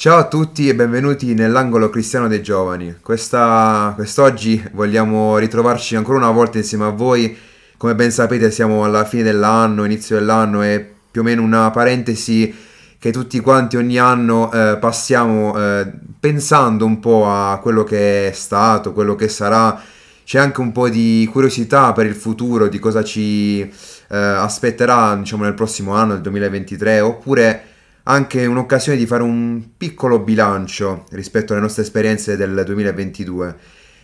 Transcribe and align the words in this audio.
Ciao 0.00 0.16
a 0.16 0.28
tutti 0.28 0.66
e 0.66 0.74
benvenuti 0.74 1.34
nell'angolo 1.34 1.90
cristiano 1.90 2.26
dei 2.26 2.42
giovani. 2.42 2.96
Questa, 3.02 3.92
quest'oggi 3.94 4.66
vogliamo 4.72 5.36
ritrovarci 5.36 5.94
ancora 5.94 6.16
una 6.16 6.30
volta 6.30 6.56
insieme 6.56 6.86
a 6.86 6.88
voi. 6.88 7.36
Come 7.76 7.94
ben 7.94 8.10
sapete 8.10 8.50
siamo 8.50 8.82
alla 8.82 9.04
fine 9.04 9.24
dell'anno, 9.24 9.84
inizio 9.84 10.16
dell'anno 10.16 10.62
e 10.62 10.90
più 11.10 11.20
o 11.20 11.24
meno 11.24 11.42
una 11.42 11.70
parentesi 11.70 12.50
che 12.98 13.12
tutti 13.12 13.40
quanti 13.40 13.76
ogni 13.76 13.98
anno 13.98 14.50
eh, 14.50 14.78
passiamo 14.78 15.54
eh, 15.58 15.92
pensando 16.18 16.86
un 16.86 16.98
po' 16.98 17.30
a 17.30 17.58
quello 17.60 17.84
che 17.84 18.28
è 18.28 18.32
stato, 18.32 18.94
quello 18.94 19.14
che 19.14 19.28
sarà. 19.28 19.78
C'è 20.24 20.38
anche 20.38 20.62
un 20.62 20.72
po' 20.72 20.88
di 20.88 21.28
curiosità 21.30 21.92
per 21.92 22.06
il 22.06 22.14
futuro, 22.14 22.68
di 22.68 22.78
cosa 22.78 23.04
ci 23.04 23.60
eh, 23.60 24.16
aspetterà 24.16 25.14
diciamo, 25.16 25.44
nel 25.44 25.52
prossimo 25.52 25.92
anno, 25.92 26.14
nel 26.14 26.22
2023, 26.22 27.00
oppure 27.00 27.64
anche 28.10 28.44
un'occasione 28.44 28.98
di 28.98 29.06
fare 29.06 29.22
un 29.22 29.62
piccolo 29.76 30.18
bilancio 30.18 31.04
rispetto 31.10 31.52
alle 31.52 31.62
nostre 31.62 31.82
esperienze 31.82 32.36
del 32.36 32.62
2022. 32.64 33.56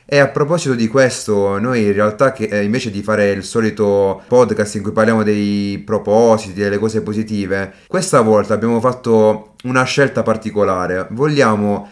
E 0.08 0.18
a 0.20 0.28
proposito 0.28 0.76
di 0.76 0.86
questo, 0.86 1.58
noi 1.58 1.86
in 1.86 1.92
realtà 1.92 2.30
che, 2.30 2.44
eh, 2.44 2.62
invece 2.62 2.92
di 2.92 3.02
fare 3.02 3.30
il 3.32 3.42
solito 3.42 4.22
podcast 4.28 4.76
in 4.76 4.82
cui 4.82 4.92
parliamo 4.92 5.24
dei 5.24 5.82
propositi, 5.84 6.60
delle 6.60 6.78
cose 6.78 7.02
positive, 7.02 7.72
questa 7.88 8.20
volta 8.20 8.54
abbiamo 8.54 8.78
fatto 8.78 9.54
una 9.64 9.82
scelta 9.82 10.22
particolare. 10.22 11.08
Vogliamo 11.10 11.90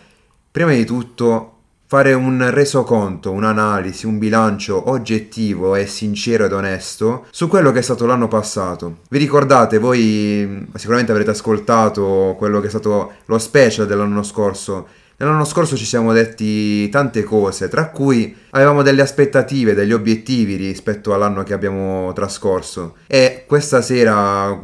prima 0.52 0.70
di 0.70 0.84
tutto 0.84 1.53
fare 1.86 2.12
un 2.12 2.50
resoconto, 2.50 3.30
un'analisi, 3.30 4.06
un 4.06 4.18
bilancio 4.18 4.90
oggettivo 4.90 5.74
e 5.74 5.86
sincero 5.86 6.46
ed 6.46 6.52
onesto 6.52 7.26
su 7.30 7.46
quello 7.46 7.72
che 7.72 7.80
è 7.80 7.82
stato 7.82 8.06
l'anno 8.06 8.26
passato. 8.26 8.98
Vi 9.10 9.18
ricordate, 9.18 9.78
voi 9.78 10.66
sicuramente 10.74 11.12
avrete 11.12 11.30
ascoltato 11.30 12.34
quello 12.38 12.60
che 12.60 12.66
è 12.66 12.70
stato 12.70 13.12
lo 13.26 13.38
special 13.38 13.86
dell'anno 13.86 14.22
scorso. 14.22 14.86
Nell'anno 15.16 15.44
scorso 15.44 15.76
ci 15.76 15.84
siamo 15.84 16.12
detti 16.12 16.88
tante 16.88 17.22
cose, 17.22 17.68
tra 17.68 17.90
cui 17.90 18.34
avevamo 18.50 18.82
delle 18.82 19.02
aspettative, 19.02 19.74
degli 19.74 19.92
obiettivi 19.92 20.56
rispetto 20.56 21.14
all'anno 21.14 21.44
che 21.44 21.52
abbiamo 21.52 22.12
trascorso. 22.12 22.96
E 23.06 23.44
questa 23.46 23.80
sera 23.80 24.58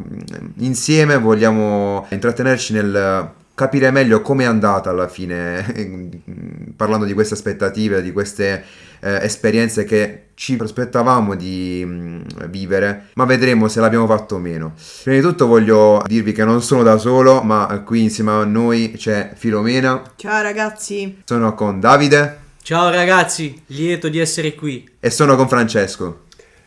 insieme 0.56 1.18
vogliamo 1.18 2.06
intrattenerci 2.10 2.72
nel 2.72 3.38
capire 3.60 3.90
meglio 3.90 4.22
come 4.22 4.44
è 4.44 4.46
andata 4.46 4.88
alla 4.88 5.06
fine, 5.06 6.22
parlando 6.74 7.04
di 7.04 7.12
queste 7.12 7.34
aspettative, 7.34 8.00
di 8.00 8.10
queste 8.10 8.64
eh, 9.00 9.18
esperienze 9.22 9.84
che 9.84 10.28
ci 10.32 10.56
prospettavamo 10.56 11.34
di 11.34 11.84
mh, 11.84 11.92
mm, 11.92 12.20
vivere, 12.48 13.08
ma 13.16 13.26
vedremo 13.26 13.68
se 13.68 13.80
l'abbiamo 13.80 14.06
fatto 14.06 14.36
o 14.36 14.38
meno. 14.38 14.72
Prima 15.02 15.18
di 15.18 15.22
tutto 15.22 15.46
voglio 15.46 16.02
dirvi 16.06 16.32
che 16.32 16.42
non 16.42 16.62
sono 16.62 16.82
da 16.82 16.96
solo, 16.96 17.42
ma 17.42 17.82
qui 17.84 18.04
insieme 18.04 18.30
a 18.30 18.44
noi 18.44 18.94
c'è 18.96 19.32
Filomena. 19.34 20.04
Ciao 20.16 20.40
ragazzi. 20.40 21.20
Sono 21.26 21.54
con 21.54 21.80
Davide. 21.80 22.38
Ciao 22.62 22.88
ragazzi, 22.88 23.62
lieto 23.66 24.08
di 24.08 24.18
essere 24.18 24.54
qui. 24.54 24.88
E 25.00 25.10
sono 25.10 25.36
con 25.36 25.48
Francesco. 25.48 26.22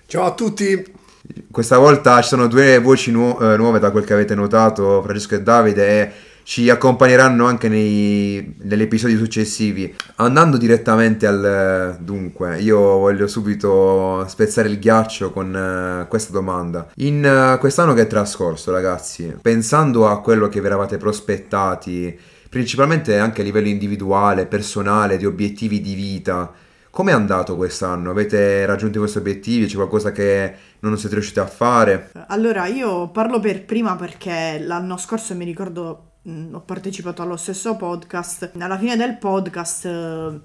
Ciao 0.05 0.25
a 0.25 0.33
tutti. 0.33 1.01
Questa 1.49 1.79
volta 1.79 2.21
ci 2.21 2.27
sono 2.27 2.45
due 2.45 2.77
voci 2.77 3.09
nu- 3.09 3.35
eh, 3.41 3.57
nuove 3.57 3.79
da 3.79 3.89
quel 3.89 4.03
che 4.03 4.13
avete 4.13 4.35
notato, 4.35 5.01
Francesco 5.01 5.33
e 5.33 5.41
Davide, 5.41 5.87
e 5.87 6.11
ci 6.43 6.69
accompagneranno 6.69 7.45
anche 7.45 7.69
nei, 7.69 8.55
negli 8.61 8.81
episodi 8.81 9.15
successivi. 9.17 9.93
Andando 10.15 10.57
direttamente 10.57 11.25
al 11.25 11.97
dunque, 11.99 12.59
io 12.59 12.79
voglio 12.79 13.27
subito 13.27 14.25
spezzare 14.27 14.69
il 14.69 14.79
ghiaccio 14.79 15.31
con 15.31 16.03
uh, 16.03 16.07
questa 16.07 16.31
domanda. 16.31 16.89
In 16.95 17.53
uh, 17.55 17.57
quest'anno 17.59 17.93
che 17.93 18.01
è 18.01 18.07
trascorso, 18.07 18.71
ragazzi, 18.71 19.35
pensando 19.41 20.07
a 20.07 20.21
quello 20.21 20.49
che 20.49 20.59
vi 20.59 20.67
eravate 20.67 20.97
prospettati, 20.97 22.17
principalmente 22.49 23.17
anche 23.17 23.41
a 23.41 23.43
livello 23.43 23.67
individuale, 23.67 24.45
personale, 24.45 25.17
di 25.17 25.25
obiettivi 25.25 25.81
di 25.81 25.95
vita, 25.95 26.53
come 26.91 27.09
è 27.09 27.15
andato 27.15 27.55
quest'anno? 27.55 28.11
Avete 28.11 28.67
raggiunto 28.67 28.99
questi 28.99 29.17
obiettivi? 29.17 29.65
C'è 29.65 29.73
qualcosa 29.73 30.11
che 30.11 30.53
non 30.81 30.95
siete 30.95 31.15
riusciti 31.15 31.39
a 31.39 31.47
fare? 31.47 32.11
Allora, 32.27 32.67
io 32.67 33.09
parlo 33.09 33.39
per 33.39 33.65
prima 33.65 33.95
perché 33.95 34.59
l'anno 34.59 34.97
scorso 34.97 35.33
mi 35.33 35.43
ricordo 35.43 36.11
ho 36.25 36.61
partecipato 36.61 37.21
allo 37.21 37.35
stesso 37.35 37.75
podcast. 37.75 38.51
Alla 38.57 38.77
fine 38.77 38.95
del 38.95 39.17
podcast 39.17 39.85
eh, 39.85 40.39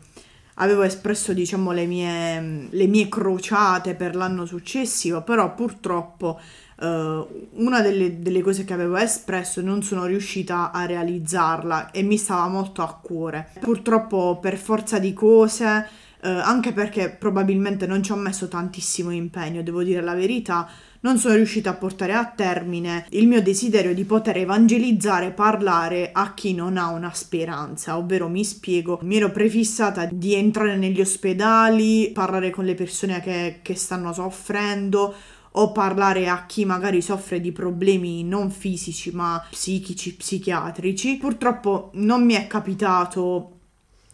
avevo 0.54 0.82
espresso, 0.82 1.32
diciamo, 1.32 1.70
le 1.70 1.86
mie, 1.86 2.68
le 2.70 2.86
mie, 2.86 3.08
crociate 3.08 3.94
per 3.94 4.16
l'anno 4.16 4.44
successivo, 4.44 5.22
però 5.22 5.54
purtroppo 5.54 6.40
eh, 6.80 7.26
una 7.52 7.80
delle, 7.80 8.18
delle, 8.18 8.42
cose 8.42 8.64
che 8.64 8.72
avevo 8.72 8.96
espresso 8.96 9.60
non 9.60 9.82
sono 9.82 10.04
riuscita 10.06 10.72
a 10.72 10.84
realizzarla 10.84 11.92
e 11.92 12.02
mi 12.02 12.16
stava 12.16 12.48
molto 12.48 12.82
a 12.82 12.98
cuore. 13.00 13.50
Purtroppo 13.60 14.38
per 14.40 14.56
forza 14.56 14.98
di 14.98 15.12
cose, 15.12 15.86
eh, 16.20 16.28
anche 16.28 16.72
perché 16.72 17.10
probabilmente 17.10 17.86
non 17.86 18.02
ci 18.02 18.10
ho 18.10 18.16
messo 18.16 18.48
tantissimo 18.48 19.10
impegno, 19.10 19.62
devo 19.62 19.84
dire 19.84 20.00
la 20.00 20.14
verità, 20.14 20.68
non 21.00 21.18
sono 21.18 21.34
riuscita 21.34 21.70
a 21.70 21.74
portare 21.74 22.12
a 22.12 22.26
termine 22.26 23.06
il 23.10 23.26
mio 23.26 23.42
desiderio 23.42 23.94
di 23.94 24.04
poter 24.04 24.38
evangelizzare, 24.38 25.30
parlare 25.30 26.10
a 26.12 26.34
chi 26.34 26.54
non 26.54 26.76
ha 26.76 26.88
una 26.88 27.12
speranza, 27.12 27.96
ovvero 27.96 28.28
mi 28.28 28.44
spiego, 28.44 28.98
mi 29.02 29.16
ero 29.16 29.30
prefissata 29.30 30.08
di 30.10 30.34
entrare 30.34 30.76
negli 30.76 31.00
ospedali, 31.00 32.10
parlare 32.12 32.50
con 32.50 32.64
le 32.64 32.74
persone 32.74 33.20
che, 33.20 33.60
che 33.62 33.74
stanno 33.74 34.12
soffrendo 34.12 35.14
o 35.52 35.72
parlare 35.72 36.28
a 36.28 36.46
chi 36.46 36.64
magari 36.64 37.00
soffre 37.00 37.40
di 37.40 37.52
problemi 37.52 38.22
non 38.22 38.50
fisici 38.50 39.10
ma 39.12 39.44
psichici, 39.50 40.14
psichiatrici. 40.14 41.16
Purtroppo 41.16 41.90
non 41.94 42.24
mi 42.24 42.34
è 42.34 42.46
capitato 42.46 43.52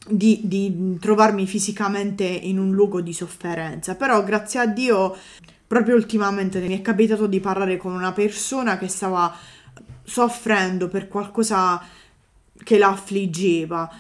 di, 0.07 0.41
di, 0.45 0.97
trovarmi 1.01 1.47
fisicamente 1.47 2.25
in 2.25 2.59
un 2.59 2.73
luogo 2.73 3.01
di 3.01 3.13
sofferenza, 3.13 3.95
però 3.95 4.23
grazie 4.23 4.61
a 4.61 4.67
Dio 4.67 5.17
proprio 5.75 5.97
ultimamente 5.97 6.61
mi 6.61 6.79
è 6.79 6.81
capitato 6.81 7.27
di 7.27 7.41
parlare 7.41 7.77
con 7.79 7.93
una 7.93 8.13
persona 8.13 8.79
che 8.79 8.87
stava 8.87 9.35
soffrendo 10.05 10.87
per 10.87 11.09
qualcosa 11.09 11.83
che 12.63 12.79
la 12.79 12.91
affliggeva. 12.91 13.91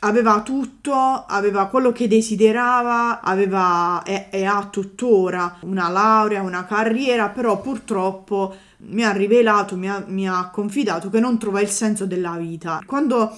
Aveva 0.00 0.42
tutto, 0.42 0.94
aveva 0.94 1.66
quello 1.66 1.90
che 1.90 2.06
desiderava, 2.06 3.22
aveva 3.22 4.04
e, 4.04 4.28
e 4.30 4.44
ha 4.44 4.68
tuttora 4.70 5.56
una 5.62 5.88
laurea, 5.88 6.42
una 6.42 6.64
carriera, 6.64 7.30
però 7.30 7.60
purtroppo 7.60 8.54
mi 8.90 9.02
ha 9.02 9.10
rivelato, 9.10 9.76
mi 9.76 9.90
ha, 9.90 10.04
mi 10.06 10.28
ha 10.28 10.48
confidato 10.50 11.10
che 11.10 11.18
non 11.18 11.38
trova 11.40 11.60
il 11.60 11.70
senso 11.70 12.06
della 12.06 12.36
vita. 12.36 12.80
Quando 12.86 13.36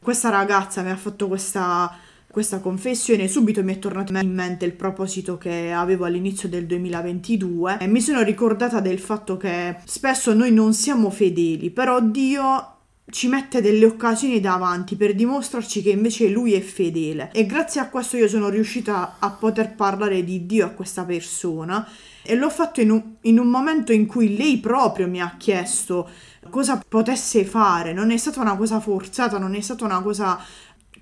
questa 0.00 0.30
ragazza 0.30 0.80
mi 0.80 0.90
ha 0.90 0.96
fatto 0.96 1.28
questa 1.28 1.92
questa 2.36 2.60
confessione 2.60 3.28
subito 3.28 3.64
mi 3.64 3.74
è 3.74 3.78
tornato 3.78 4.12
in 4.12 4.30
mente 4.30 4.66
il 4.66 4.74
proposito 4.74 5.38
che 5.38 5.72
avevo 5.72 6.04
all'inizio 6.04 6.50
del 6.50 6.66
2022 6.66 7.78
e 7.80 7.86
mi 7.86 8.02
sono 8.02 8.20
ricordata 8.20 8.80
del 8.80 8.98
fatto 8.98 9.38
che 9.38 9.76
spesso 9.86 10.34
noi 10.34 10.52
non 10.52 10.74
siamo 10.74 11.08
fedeli, 11.08 11.70
però 11.70 11.98
Dio 12.02 12.74
ci 13.08 13.28
mette 13.28 13.62
delle 13.62 13.86
occasioni 13.86 14.38
davanti 14.38 14.96
per 14.96 15.14
dimostrarci 15.14 15.80
che 15.80 15.88
invece 15.88 16.28
lui 16.28 16.52
è 16.52 16.60
fedele. 16.60 17.30
E 17.32 17.46
grazie 17.46 17.80
a 17.80 17.88
questo 17.88 18.18
io 18.18 18.28
sono 18.28 18.50
riuscita 18.50 19.16
a 19.18 19.30
poter 19.30 19.74
parlare 19.74 20.22
di 20.22 20.44
Dio 20.44 20.66
a 20.66 20.70
questa 20.70 21.04
persona. 21.04 21.88
E 22.22 22.34
l'ho 22.34 22.50
fatto 22.50 22.82
in 22.82 22.90
un, 22.90 23.02
in 23.22 23.38
un 23.38 23.46
momento 23.46 23.92
in 23.92 24.04
cui 24.04 24.36
lei 24.36 24.58
proprio 24.58 25.08
mi 25.08 25.22
ha 25.22 25.36
chiesto 25.38 26.06
cosa 26.50 26.82
potesse 26.86 27.44
fare, 27.44 27.92
non 27.92 28.10
è 28.10 28.16
stata 28.16 28.40
una 28.40 28.56
cosa 28.56 28.80
forzata, 28.80 29.38
non 29.38 29.54
è 29.54 29.60
stata 29.60 29.84
una 29.84 30.02
cosa 30.02 30.38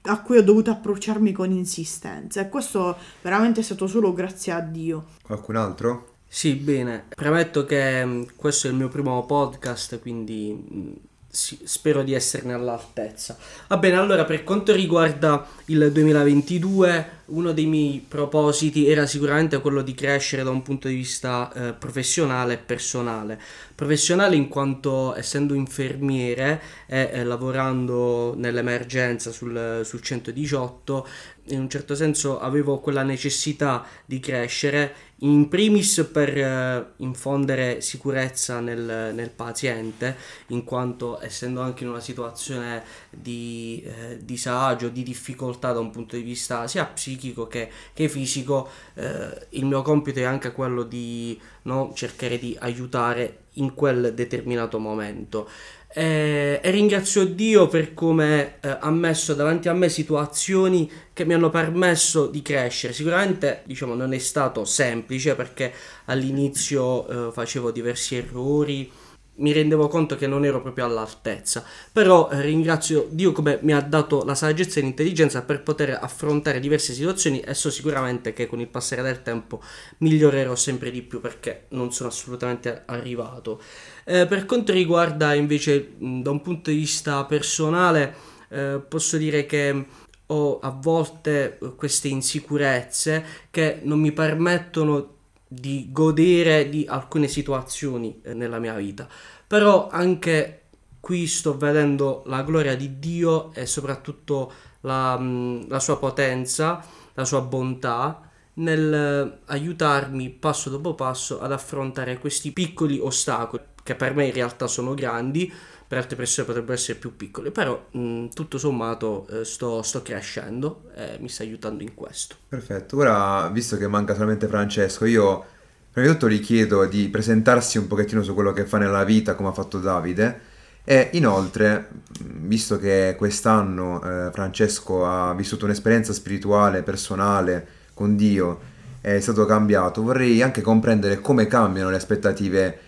a 0.06 0.20
cui 0.20 0.36
ho 0.36 0.42
dovuto 0.42 0.70
approcciarmi 0.70 1.32
con 1.32 1.50
insistenza 1.50 2.40
e 2.40 2.48
questo 2.48 2.96
veramente 3.22 3.60
è 3.60 3.62
stato 3.62 3.86
solo 3.86 4.12
grazie 4.12 4.52
a 4.52 4.60
Dio. 4.60 5.06
Qualcun 5.22 5.56
altro? 5.56 6.12
Sì, 6.26 6.54
bene. 6.54 7.04
Premetto 7.14 7.64
che 7.64 8.04
mm, 8.04 8.22
questo 8.36 8.66
è 8.66 8.70
il 8.70 8.76
mio 8.76 8.88
primo 8.88 9.24
podcast, 9.24 10.00
quindi 10.00 10.52
mm, 10.52 10.92
sì, 11.28 11.60
spero 11.64 12.02
di 12.02 12.12
esserne 12.12 12.52
all'altezza. 12.52 13.36
Va 13.68 13.76
bene, 13.76 13.96
allora 13.96 14.24
per 14.24 14.44
quanto 14.44 14.74
riguarda 14.74 15.46
il 15.66 15.90
2022, 15.92 17.22
uno 17.26 17.52
dei 17.52 17.66
miei 17.66 18.04
propositi 18.06 18.88
era 18.88 19.06
sicuramente 19.06 19.60
quello 19.60 19.82
di 19.82 19.94
crescere 19.94 20.42
da 20.42 20.50
un 20.50 20.62
punto 20.62 20.88
di 20.88 20.94
vista 20.94 21.50
eh, 21.52 21.72
professionale 21.72 22.54
e 22.54 22.58
personale. 22.58 23.40
Professionale 23.74 24.36
in 24.36 24.48
quanto 24.48 25.14
essendo 25.16 25.54
infermiere 25.54 26.60
e 26.86 27.10
eh, 27.12 27.24
lavorando 27.24 28.34
nell'emergenza 28.36 29.32
sul, 29.32 29.80
sul 29.84 30.00
118, 30.02 31.08
in 31.48 31.60
un 31.60 31.68
certo 31.68 31.94
senso 31.94 32.40
avevo 32.40 32.78
quella 32.78 33.02
necessità 33.02 33.84
di 34.04 34.20
crescere, 34.20 34.94
in 35.18 35.48
primis 35.48 36.08
per 36.12 36.36
eh, 36.36 36.92
infondere 36.98 37.80
sicurezza 37.80 38.60
nel, 38.60 39.12
nel, 39.14 39.30
paziente, 39.30 40.16
in 40.48 40.64
quanto 40.64 41.20
essendo 41.22 41.60
anche 41.60 41.84
in 41.84 41.90
una 41.90 42.00
situazione 42.00 42.82
di 43.10 43.82
eh, 43.84 44.18
disagio, 44.22 44.88
di 44.88 45.02
difficoltà 45.02 45.72
da 45.72 45.80
un 45.80 45.90
punto 45.90 46.16
di 46.16 46.22
vista 46.22 46.66
sia 46.66 46.84
psicologico, 46.84 47.13
psichico 47.14 47.46
che, 47.46 47.68
che 47.92 48.08
fisico, 48.08 48.68
eh, 48.94 49.46
il 49.50 49.64
mio 49.64 49.82
compito 49.82 50.18
è 50.18 50.24
anche 50.24 50.52
quello 50.52 50.82
di 50.82 51.38
no, 51.62 51.92
cercare 51.94 52.38
di 52.38 52.56
aiutare 52.60 53.38
in 53.54 53.74
quel 53.74 54.12
determinato 54.14 54.78
momento. 54.78 55.48
E, 55.96 56.58
e 56.60 56.70
ringrazio 56.70 57.24
Dio 57.24 57.68
per 57.68 57.94
come 57.94 58.56
eh, 58.60 58.78
ha 58.80 58.90
messo 58.90 59.32
davanti 59.34 59.68
a 59.68 59.72
me 59.74 59.88
situazioni 59.88 60.90
che 61.12 61.24
mi 61.24 61.34
hanno 61.34 61.50
permesso 61.50 62.26
di 62.26 62.42
crescere. 62.42 62.92
Sicuramente 62.92 63.62
diciamo, 63.64 63.94
non 63.94 64.12
è 64.12 64.18
stato 64.18 64.64
semplice 64.64 65.36
perché 65.36 65.72
all'inizio 66.06 67.28
eh, 67.28 67.32
facevo 67.32 67.70
diversi 67.70 68.16
errori 68.16 68.90
mi 69.36 69.52
rendevo 69.52 69.88
conto 69.88 70.16
che 70.16 70.26
non 70.26 70.44
ero 70.44 70.60
proprio 70.62 70.84
all'altezza, 70.84 71.64
però 71.92 72.30
eh, 72.30 72.40
ringrazio 72.40 73.08
Dio 73.10 73.32
come 73.32 73.58
mi 73.62 73.72
ha 73.72 73.80
dato 73.80 74.24
la 74.24 74.34
saggezza 74.34 74.78
e 74.78 74.82
l'intelligenza 74.82 75.42
per 75.42 75.62
poter 75.62 75.98
affrontare 76.00 76.60
diverse 76.60 76.92
situazioni 76.92 77.40
e 77.40 77.54
so 77.54 77.70
sicuramente 77.70 78.32
che 78.32 78.46
con 78.46 78.60
il 78.60 78.68
passare 78.68 79.02
del 79.02 79.22
tempo 79.22 79.60
migliorerò 79.98 80.54
sempre 80.54 80.90
di 80.90 81.02
più 81.02 81.20
perché 81.20 81.66
non 81.70 81.92
sono 81.92 82.10
assolutamente 82.10 82.82
arrivato. 82.86 83.60
Eh, 84.04 84.26
per 84.26 84.46
quanto 84.46 84.72
riguarda 84.72 85.34
invece 85.34 85.94
mh, 85.98 86.22
da 86.22 86.30
un 86.30 86.40
punto 86.40 86.70
di 86.70 86.76
vista 86.76 87.24
personale, 87.24 88.14
eh, 88.50 88.80
posso 88.86 89.16
dire 89.16 89.46
che 89.46 89.86
ho 90.26 90.58
a 90.60 90.70
volte 90.70 91.58
queste 91.76 92.08
insicurezze 92.08 93.24
che 93.50 93.80
non 93.82 94.00
mi 94.00 94.12
permettono 94.12 95.13
di 95.54 95.88
godere 95.90 96.68
di 96.68 96.84
alcune 96.88 97.28
situazioni 97.28 98.20
eh, 98.22 98.34
nella 98.34 98.58
mia 98.58 98.74
vita. 98.74 99.08
Però 99.46 99.88
anche 99.88 100.62
qui 101.00 101.26
sto 101.26 101.56
vedendo 101.56 102.22
la 102.26 102.42
gloria 102.42 102.76
di 102.76 102.98
Dio 102.98 103.52
e 103.54 103.66
soprattutto 103.66 104.52
la, 104.80 105.16
mm, 105.18 105.62
la 105.68 105.80
sua 105.80 105.98
potenza, 105.98 106.84
la 107.14 107.24
sua 107.24 107.40
bontà 107.42 108.20
nel 108.54 108.94
eh, 108.94 109.38
aiutarmi 109.46 110.30
passo 110.30 110.70
dopo 110.70 110.94
passo 110.94 111.40
ad 111.40 111.52
affrontare 111.52 112.18
questi 112.18 112.52
piccoli 112.52 112.98
ostacoli 112.98 113.62
che 113.82 113.94
per 113.94 114.14
me 114.14 114.26
in 114.26 114.32
realtà 114.32 114.66
sono 114.66 114.94
grandi 114.94 115.52
per 115.94 116.02
altre 116.02 116.16
persone 116.16 116.44
potrebbero 116.44 116.72
essere 116.72 116.98
più 116.98 117.14
piccole, 117.14 117.52
però 117.52 117.86
mh, 117.92 117.98
mm, 117.98 118.26
tutto 118.34 118.58
sommato 118.58 119.28
eh, 119.30 119.44
sto, 119.44 119.80
sto, 119.82 120.02
crescendo 120.02 120.90
e 120.96 121.18
mi 121.20 121.28
sta 121.28 121.44
aiutando 121.44 121.84
in 121.84 121.94
questo. 121.94 122.34
Perfetto, 122.48 122.96
ora 122.96 123.48
visto 123.48 123.76
che 123.76 123.86
manca 123.86 124.14
solamente 124.14 124.48
Francesco, 124.48 125.04
io 125.04 125.44
prima 125.92 126.08
di 126.08 126.14
tutto 126.14 126.28
gli 126.28 126.40
chiedo 126.40 126.84
di 126.86 127.08
presentarsi 127.08 127.78
un 127.78 127.86
pochettino 127.86 128.24
su 128.24 128.34
quello 128.34 128.52
che 128.52 128.64
fa 128.64 128.78
nella 128.78 129.04
vita, 129.04 129.36
come 129.36 129.50
ha 129.50 129.52
fatto 129.52 129.78
Davide, 129.78 130.40
e 130.82 131.10
inoltre, 131.12 131.90
visto 132.18 132.76
che 132.76 133.14
quest'anno 133.16 134.02
eh, 134.02 134.30
Francesco 134.32 135.06
ha 135.06 135.32
vissuto 135.34 135.64
un'esperienza 135.64 136.12
spirituale, 136.12 136.82
personale, 136.82 137.66
con 137.94 138.16
Dio, 138.16 138.60
è 139.00 139.20
stato 139.20 139.46
cambiato, 139.46 140.02
vorrei 140.02 140.42
anche 140.42 140.60
comprendere 140.60 141.20
come 141.20 141.46
cambiano 141.46 141.90
le 141.90 141.96
aspettative 141.96 142.78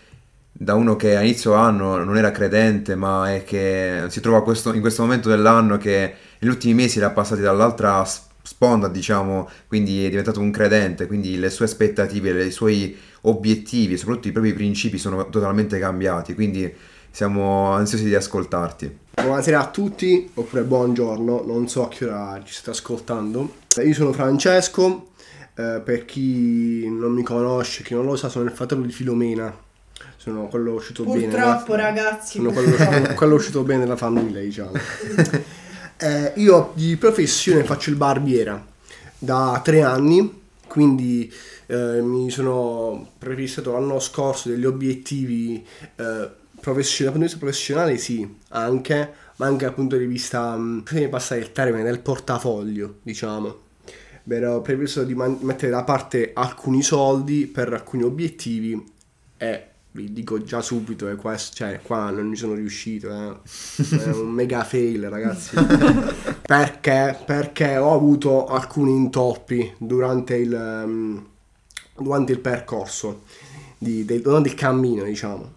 da 0.58 0.74
uno 0.74 0.96
che 0.96 1.16
a 1.16 1.22
inizio 1.22 1.52
anno 1.54 2.02
non 2.02 2.16
era 2.16 2.30
credente, 2.30 2.94
ma 2.94 3.34
è 3.34 3.44
che 3.44 4.04
si 4.08 4.20
trova 4.20 4.42
questo, 4.42 4.72
in 4.72 4.80
questo 4.80 5.02
momento 5.02 5.28
dell'anno 5.28 5.76
che 5.76 6.14
negli 6.38 6.50
ultimi 6.50 6.74
mesi 6.74 6.98
l'ha 6.98 7.10
passati 7.10 7.42
dall'altra 7.42 8.04
sponda, 8.42 8.88
diciamo, 8.88 9.48
quindi 9.66 10.06
è 10.06 10.08
diventato 10.08 10.40
un 10.40 10.50
credente, 10.50 11.06
quindi 11.06 11.38
le 11.38 11.50
sue 11.50 11.66
aspettative, 11.66 12.44
i 12.44 12.50
suoi 12.50 12.96
obiettivi, 13.22 13.98
soprattutto 13.98 14.28
i 14.28 14.32
propri 14.32 14.54
principi 14.54 14.98
sono 14.98 15.28
totalmente 15.28 15.78
cambiati, 15.78 16.34
quindi 16.34 16.72
siamo 17.10 17.72
ansiosi 17.72 18.04
di 18.04 18.14
ascoltarti. 18.14 18.98
Buonasera 19.14 19.60
a 19.60 19.66
tutti, 19.68 20.30
oppure 20.34 20.62
buongiorno, 20.62 21.44
non 21.44 21.68
so 21.68 21.84
a 21.84 21.88
che 21.88 22.04
ora 22.04 22.40
ci 22.44 22.54
state 22.54 22.70
ascoltando. 22.70 23.56
Io 23.84 23.94
sono 23.94 24.12
Francesco, 24.12 25.08
eh, 25.54 25.82
per 25.84 26.04
chi 26.04 26.88
non 26.88 27.12
mi 27.12 27.22
conosce, 27.22 27.82
chi 27.82 27.94
non 27.94 28.04
lo 28.04 28.16
sa, 28.16 28.28
sono 28.28 28.44
il 28.44 28.52
fratello 28.52 28.82
di 28.82 28.92
Filomena 28.92 29.64
sono 30.26 30.48
quello 30.48 30.72
uscito 30.72 31.04
Purtroppo, 31.04 31.28
bene. 31.28 31.42
Purtroppo 31.42 31.74
ragazzi. 31.76 32.38
Sono 32.38 32.50
quello, 32.50 33.14
quello 33.14 33.34
uscito 33.36 33.62
bene 33.62 33.84
nella 33.84 33.96
famiglia, 33.96 34.40
diciamo. 34.40 34.72
eh, 35.98 36.32
io 36.34 36.72
di 36.74 36.96
professione 36.96 37.62
faccio 37.62 37.90
il 37.90 37.96
barbiera 37.96 38.64
da 39.18 39.60
tre 39.62 39.82
anni, 39.82 40.42
quindi 40.66 41.32
eh, 41.66 42.00
mi 42.00 42.28
sono 42.30 43.12
prefissato 43.18 43.70
l'anno 43.70 44.00
scorso 44.00 44.48
degli 44.48 44.64
obiettivi 44.64 45.64
eh, 45.94 46.30
professionali, 46.60 47.04
dal 47.04 47.12
punto 47.12 47.18
di 47.18 47.22
vista 47.22 47.38
professionale 47.38 47.96
sì, 47.96 48.36
anche, 48.48 49.12
ma 49.36 49.46
anche 49.46 49.64
dal 49.64 49.74
punto 49.74 49.96
di 49.96 50.06
vista, 50.06 50.56
mh, 50.56 50.82
mi 50.90 51.08
passare 51.08 51.40
il 51.40 51.52
termine, 51.52 51.84
del 51.84 52.00
portafoglio, 52.00 52.96
diciamo. 53.02 53.64
Ero 54.28 54.60
previsto 54.60 55.04
di 55.04 55.14
man- 55.14 55.38
mettere 55.42 55.70
da 55.70 55.84
parte 55.84 56.32
alcuni 56.34 56.82
soldi 56.82 57.46
per 57.46 57.72
alcuni 57.72 58.02
obiettivi 58.02 58.94
e 59.36 59.66
vi 59.96 60.12
dico 60.12 60.42
già 60.42 60.60
subito, 60.60 61.08
è 61.08 61.16
questo, 61.16 61.56
cioè, 61.56 61.80
qua 61.82 62.10
non 62.10 62.26
mi 62.26 62.36
sono 62.36 62.52
riuscito, 62.52 63.08
eh. 63.10 63.96
è 63.98 64.10
un 64.10 64.28
mega 64.28 64.62
fail 64.62 65.08
ragazzi. 65.08 65.56
Perché? 66.46 67.18
Perché 67.24 67.78
ho 67.78 67.94
avuto 67.94 68.46
alcuni 68.46 68.92
intoppi 68.92 69.72
durante 69.78 70.36
il, 70.36 70.52
um, 70.52 71.26
durante 71.96 72.32
il 72.32 72.40
percorso, 72.40 73.22
di, 73.78 74.04
del, 74.04 74.20
durante 74.20 74.50
il 74.50 74.54
cammino 74.54 75.02
diciamo. 75.02 75.54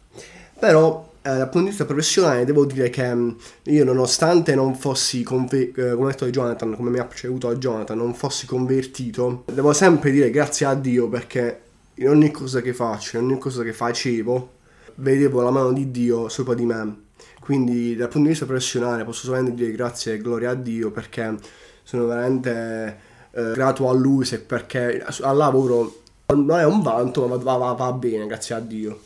Però 0.57 1.11
eh, 1.21 1.29
dal 1.29 1.49
punto 1.49 1.59
di 1.59 1.67
vista 1.67 1.85
professionale 1.85 2.45
devo 2.45 2.65
dire 2.65 2.89
che 2.89 3.03
um, 3.03 3.35
io 3.63 3.83
nonostante 3.83 4.55
non 4.55 4.73
fossi, 4.73 5.21
conve- 5.21 5.73
eh, 5.75 5.93
come 5.93 6.07
ha 6.07 6.11
detto 6.11 6.27
Jonathan, 6.27 6.75
come 6.75 6.89
mi 6.89 6.99
ha 6.99 7.05
preceduto 7.05 7.49
a 7.49 7.55
Jonathan, 7.55 7.97
non 7.97 8.13
fossi 8.13 8.45
convertito, 8.45 9.43
devo 9.51 9.73
sempre 9.73 10.11
dire 10.11 10.29
grazie 10.31 10.65
a 10.65 10.75
Dio 10.75 11.09
perché 11.09 11.67
in 11.99 12.07
ogni 12.07 12.31
cosa 12.31 12.61
che 12.61 12.73
faccio, 12.73 13.17
in 13.17 13.25
ogni 13.25 13.37
cosa 13.37 13.63
che 13.63 13.73
facevo, 13.73 14.51
vedevo 14.95 15.41
la 15.41 15.51
mano 15.51 15.73
di 15.73 15.91
Dio 15.91 16.29
sopra 16.29 16.53
di 16.53 16.65
me. 16.65 17.07
Quindi 17.39 17.95
dal 17.95 18.07
punto 18.07 18.23
di 18.23 18.29
vista 18.29 18.45
professionale 18.45 19.03
posso 19.03 19.25
solamente 19.25 19.53
dire 19.53 19.71
grazie 19.71 20.13
e 20.13 20.17
gloria 20.17 20.51
a 20.51 20.55
Dio 20.55 20.91
perché 20.91 21.35
sono 21.83 22.05
veramente 22.05 22.99
eh, 23.31 23.51
grato 23.53 23.89
a 23.89 23.93
Lui 23.93 24.25
perché 24.45 25.03
al 25.21 25.35
lavoro 25.35 26.01
non 26.27 26.59
è 26.59 26.65
un 26.65 26.81
vanto 26.81 27.27
ma 27.27 27.35
va, 27.35 27.55
va, 27.55 27.71
va 27.73 27.91
bene, 27.91 28.27
grazie 28.27 28.55
a 28.55 28.59
Dio. 28.59 28.99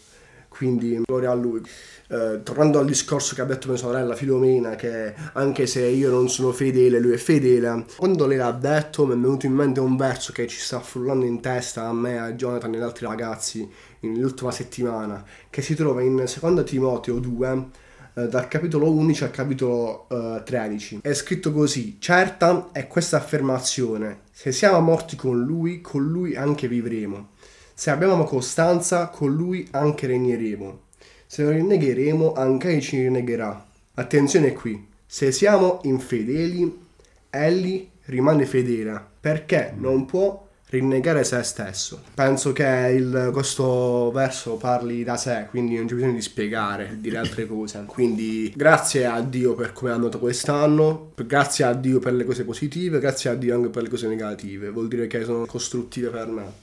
Quindi 0.56 1.02
gloria 1.04 1.32
a 1.32 1.34
Lui. 1.34 1.62
Eh, 2.10 2.42
tornando 2.44 2.78
al 2.78 2.86
discorso 2.86 3.34
che 3.34 3.42
ha 3.42 3.46
detto 3.46 3.70
mia 3.70 3.78
sorella 3.78 4.14
Filomena, 4.14 4.76
che 4.76 5.16
anche 5.34 5.66
se 5.66 5.84
io 5.88 6.12
non 6.12 6.30
sono 6.30 6.52
fedele, 6.52 7.00
lui 7.00 7.14
è 7.14 7.18
fedele, 7.18 7.86
quando 7.98 8.28
lei 8.28 8.38
l'ha 8.38 8.52
detto 8.52 9.08
mi 9.08 9.14
è 9.14 9.18
venuto 9.18 9.48
in 9.48 9.54
mente 9.54 9.80
un 9.80 9.98
verso 9.98 10.32
che 10.32 10.46
ci 10.46 10.60
sta 10.60 10.80
frullando 10.80 11.26
in 11.26 11.42
testa 11.42 11.88
a 11.88 11.94
me, 11.94 12.20
a 12.20 12.34
Jonathan 12.34 12.72
e 12.72 12.78
agli 12.78 12.84
altri 12.84 13.08
ragazzi 13.08 13.68
nell'ultima 14.02 14.52
settimana, 14.52 15.26
che 15.50 15.64
si 15.64 15.74
trova 15.74 16.04
in 16.04 16.24
2 16.24 16.64
Timoteo 16.64 17.18
2, 17.18 17.66
eh, 18.14 18.28
dal 18.28 18.48
capitolo 18.48 18.92
11 18.92 19.24
al 19.24 19.32
capitolo 19.32 20.08
eh, 20.10 20.44
13. 20.46 21.00
È 21.02 21.14
scritto 21.14 21.52
così, 21.52 21.98
certa 22.00 22.70
è 22.72 22.86
questa 22.86 23.18
affermazione, 23.18 24.20
se 24.32 24.52
siamo 24.52 24.80
morti 24.82 25.16
con 25.16 25.42
lui, 25.42 25.82
con 25.82 26.06
lui 26.06 26.36
anche 26.36 26.68
vivremo. 26.68 27.32
Se 27.74 27.90
abbiamo 27.90 28.24
costanza, 28.24 29.08
con 29.08 29.34
lui 29.34 29.68
anche 29.72 30.08
regneremo. 30.08 30.82
Se 31.26 31.44
lo 31.44 31.50
rinnegheremo, 31.50 32.34
anche 32.34 32.70
egli 32.70 32.82
ci 32.82 33.02
rinnegherà. 33.02 33.66
Attenzione 33.96 34.54
qui, 34.54 34.88
se 35.06 35.32
siamo 35.32 35.80
infedeli, 35.84 36.82
egli 37.30 37.88
rimane 38.06 38.46
fedele, 38.46 39.00
perché 39.20 39.74
non 39.76 40.06
può 40.06 40.48
rinnegare 40.74 41.24
se 41.24 41.44
stesso. 41.44 42.02
Penso 42.16 42.52
che 42.52 42.94
il, 42.96 43.30
questo 43.32 44.12
verso 44.12 44.58
parli 44.58 45.04
da 45.04 45.18
sé, 45.18 45.46
quindi 45.50 45.76
non 45.76 45.86
c'è 45.86 45.94
bisogno 45.94 46.14
di 46.14 46.22
spiegare, 46.22 46.98
dire 47.00 47.18
altre 47.18 47.46
cose. 47.46 47.84
Quindi 47.86 48.52
grazie 48.56 49.06
a 49.06 49.22
Dio 49.22 49.54
per 49.54 49.72
come 49.72 49.92
è 49.92 49.94
andato 49.94 50.18
quest'anno, 50.18 51.12
grazie 51.16 51.66
a 51.66 51.74
Dio 51.74 52.00
per 52.00 52.14
le 52.14 52.26
cose 52.26 52.44
positive, 52.44 53.00
grazie 53.00 53.30
a 53.30 53.36
Dio 53.36 53.54
anche 53.56 53.70
per 53.70 53.84
le 53.84 53.90
cose 53.90 54.08
negative, 54.08 54.70
vuol 54.70 54.88
dire 54.88 55.06
che 55.06 55.24
sono 55.24 55.46
costruttive 55.46 56.10
per 56.10 56.28
me. 56.28 56.63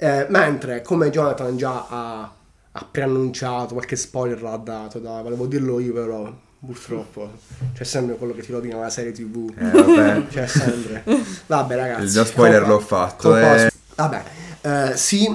Eh, 0.00 0.26
mentre, 0.30 0.82
come 0.82 1.10
Jonathan 1.10 1.56
già 1.56 1.86
ha 1.88 2.32
ha 2.72 2.86
preannunciato, 2.88 3.74
qualche 3.74 3.96
spoiler 3.96 4.40
l'ha 4.42 4.56
dato, 4.56 4.98
dai, 5.00 5.22
volevo 5.22 5.46
dirlo 5.46 5.80
io 5.80 5.92
però 5.92 6.32
purtroppo 6.64 7.30
c'è 7.72 7.84
sempre 7.84 8.16
quello 8.16 8.34
che 8.34 8.42
ti 8.42 8.52
rovina 8.52 8.78
la 8.78 8.90
serie 8.90 9.12
tv 9.12 9.50
eh, 9.56 10.26
c'è 10.28 10.46
sempre. 10.46 11.02
Vabbè 11.46 11.74
ragazzi 11.74 12.02
il 12.02 12.10
già 12.10 12.24
spoiler 12.24 12.66
l'ho 12.68 12.80
fatto 12.80 13.34
eh. 13.34 13.72
vabbè 13.94 14.22
eh, 14.60 14.92
sì 14.94 15.26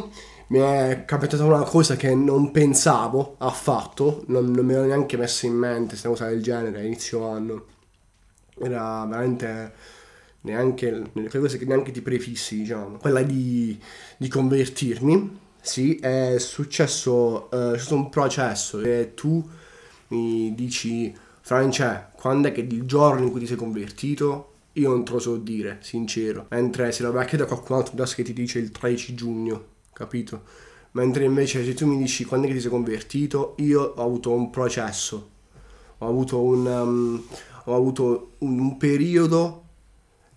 mi 0.50 0.60
è 0.60 1.04
capitata 1.04 1.44
una 1.44 1.64
cosa 1.64 1.96
che 1.96 2.14
non 2.14 2.52
pensavo 2.52 3.38
affatto 3.40 4.24
non, 4.28 4.52
non 4.52 4.64
mi 4.64 4.74
ero 4.74 4.86
neanche 4.86 5.18
messo 5.18 5.48
in 5.48 5.56
mente 5.56 5.90
questa 5.90 6.10
cosa 6.10 6.28
del 6.28 6.44
genere 6.44 6.86
inizio 6.86 7.28
anno. 7.28 7.66
Era 8.62 9.06
veramente 9.10 9.74
neanche 10.46 11.10
quelle 11.12 11.28
cose 11.28 11.58
che 11.58 11.66
neanche 11.66 11.92
ti 11.92 12.02
prefissi 12.02 12.58
diciamo 12.58 12.98
quella 12.98 13.22
di, 13.22 13.78
di 14.18 14.28
convertirmi 14.28 15.44
sì, 15.66 15.96
è 15.96 16.36
successo, 16.38 17.50
uh, 17.52 17.72
c'è 17.72 17.80
stato 17.80 17.96
un 17.96 18.10
processo 18.10 18.82
e 18.82 19.14
tu 19.16 19.44
mi 20.10 20.54
dici, 20.54 21.12
Francia, 21.42 22.12
quando 22.16 22.50
è 22.50 22.52
che 22.52 22.62
il 22.62 22.84
giorno 22.84 23.26
in 23.26 23.32
cui 23.32 23.40
ti 23.40 23.48
sei 23.48 23.58
convertito? 23.58 24.52
io 24.74 24.90
non 24.90 25.04
te 25.06 25.14
lo 25.14 25.20
so 25.20 25.38
dire, 25.38 25.78
sincero. 25.82 26.48
Mentre 26.50 26.92
se 26.92 27.02
lo 27.02 27.12
vai 27.12 27.24
a 27.24 27.28
chiedere 27.28 27.50
a 27.50 27.54
qualcun 27.54 27.78
altro, 27.78 28.06
che 28.14 28.24
ti 28.24 28.34
dice 28.34 28.60
il 28.60 28.72
13 28.72 29.16
giugno, 29.16 29.66
capito? 29.94 30.44
Mentre 30.92 31.24
invece 31.24 31.64
se 31.64 31.74
tu 31.74 31.88
mi 31.88 31.98
dici 31.98 32.26
quando 32.26 32.46
è 32.46 32.50
che 32.50 32.56
ti 32.56 32.62
sei 32.62 32.70
convertito, 32.70 33.56
io 33.60 33.82
ho 33.82 34.04
avuto 34.04 34.32
un 34.32 34.50
processo, 34.50 35.30
ho 35.98 36.08
avuto 36.08 36.42
un, 36.42 36.66
um, 36.66 37.24
ho 37.66 37.76
avuto 37.76 38.34
un, 38.40 38.60
un 38.60 38.78
periodo 38.78 39.64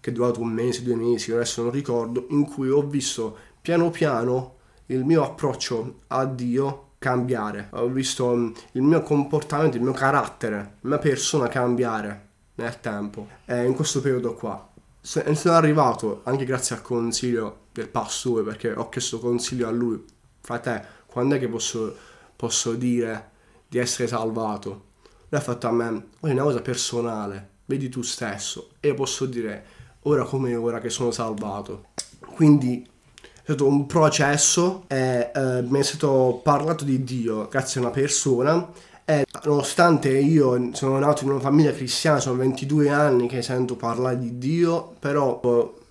che 0.09 0.11
è 0.11 0.13
durato 0.13 0.41
un 0.41 0.49
mese, 0.49 0.83
due 0.83 0.97
mesi, 0.97 1.33
adesso 1.33 1.63
non 1.63 1.71
ricordo, 1.71 2.27
in 2.31 2.47
cui 2.47 2.71
ho 2.71 2.83
visto 2.83 3.37
piano 3.61 3.91
piano 3.91 4.57
il 4.87 5.05
mio 5.05 5.23
approccio 5.23 6.01
a 6.09 6.25
Dio 6.25 6.93
cambiare. 6.99 7.69
Ho 7.73 7.89
visto 7.89 8.25
um, 8.27 8.53
il 8.73 8.83
mio 8.83 9.03
comportamento, 9.03 9.77
il 9.77 9.83
mio 9.83 9.93
carattere, 9.93 10.77
la 10.81 10.89
mia 10.89 10.99
persona 10.99 11.49
cambiare 11.49 12.27
nel 12.57 12.81
tempo. 12.81 13.29
E 13.45 13.65
in 13.65 13.75
questo 13.75 14.01
periodo 14.01 14.35
qua. 14.35 14.67
Sono 15.01 15.55
arrivato 15.55 16.23
anche 16.25 16.45
grazie 16.45 16.77
al 16.77 16.83
consiglio 16.83 17.67
del 17.73 17.89
pastore 17.89 18.43
perché 18.43 18.73
ho 18.73 18.89
chiesto 18.89 19.19
consiglio 19.19 19.69
a 19.69 19.71
lui. 19.71 20.03
Frate, 20.41 20.85
quando 21.07 21.37
è 21.37 21.39
che 21.39 21.49
posso, 21.49 21.95
posso 22.35 22.73
dire 22.73 23.31
di 23.69 23.79
essere 23.79 24.09
salvato? 24.09 24.87
Lui 25.29 25.41
ha 25.41 25.43
fatto 25.43 25.67
a 25.67 25.73
me, 25.73 26.07
è 26.21 26.31
una 26.31 26.43
cosa 26.43 26.61
personale, 26.61 27.51
vedi 27.67 27.89
tu 27.89 28.03
stesso. 28.03 28.71
E 28.81 28.93
posso 28.95 29.25
dire, 29.27 29.65
ora 30.03 30.25
come 30.25 30.55
ora 30.55 30.81
che 30.81 30.91
sono 30.91 31.11
salvato. 31.11 31.87
Quindi 32.35 32.87
è 33.23 33.41
stato 33.43 33.67
un 33.67 33.87
processo 33.87 34.85
e 34.87 35.31
eh, 35.35 35.63
mi 35.63 35.81
è 35.81 35.83
stato 35.83 36.41
parlato 36.43 36.85
di 36.85 37.03
Dio 37.03 37.49
grazie 37.49 37.81
a 37.81 37.85
una 37.85 37.93
persona 37.93 38.69
e 39.05 39.25
nonostante 39.45 40.11
io 40.11 40.71
sono 40.75 40.99
nato 40.99 41.25
in 41.25 41.31
una 41.31 41.41
famiglia 41.41 41.73
cristiana, 41.73 42.21
sono 42.21 42.37
22 42.37 42.91
anni 42.91 43.27
che 43.27 43.41
sento 43.41 43.75
parlare 43.75 44.19
di 44.19 44.37
Dio, 44.37 44.95
però 44.99 45.41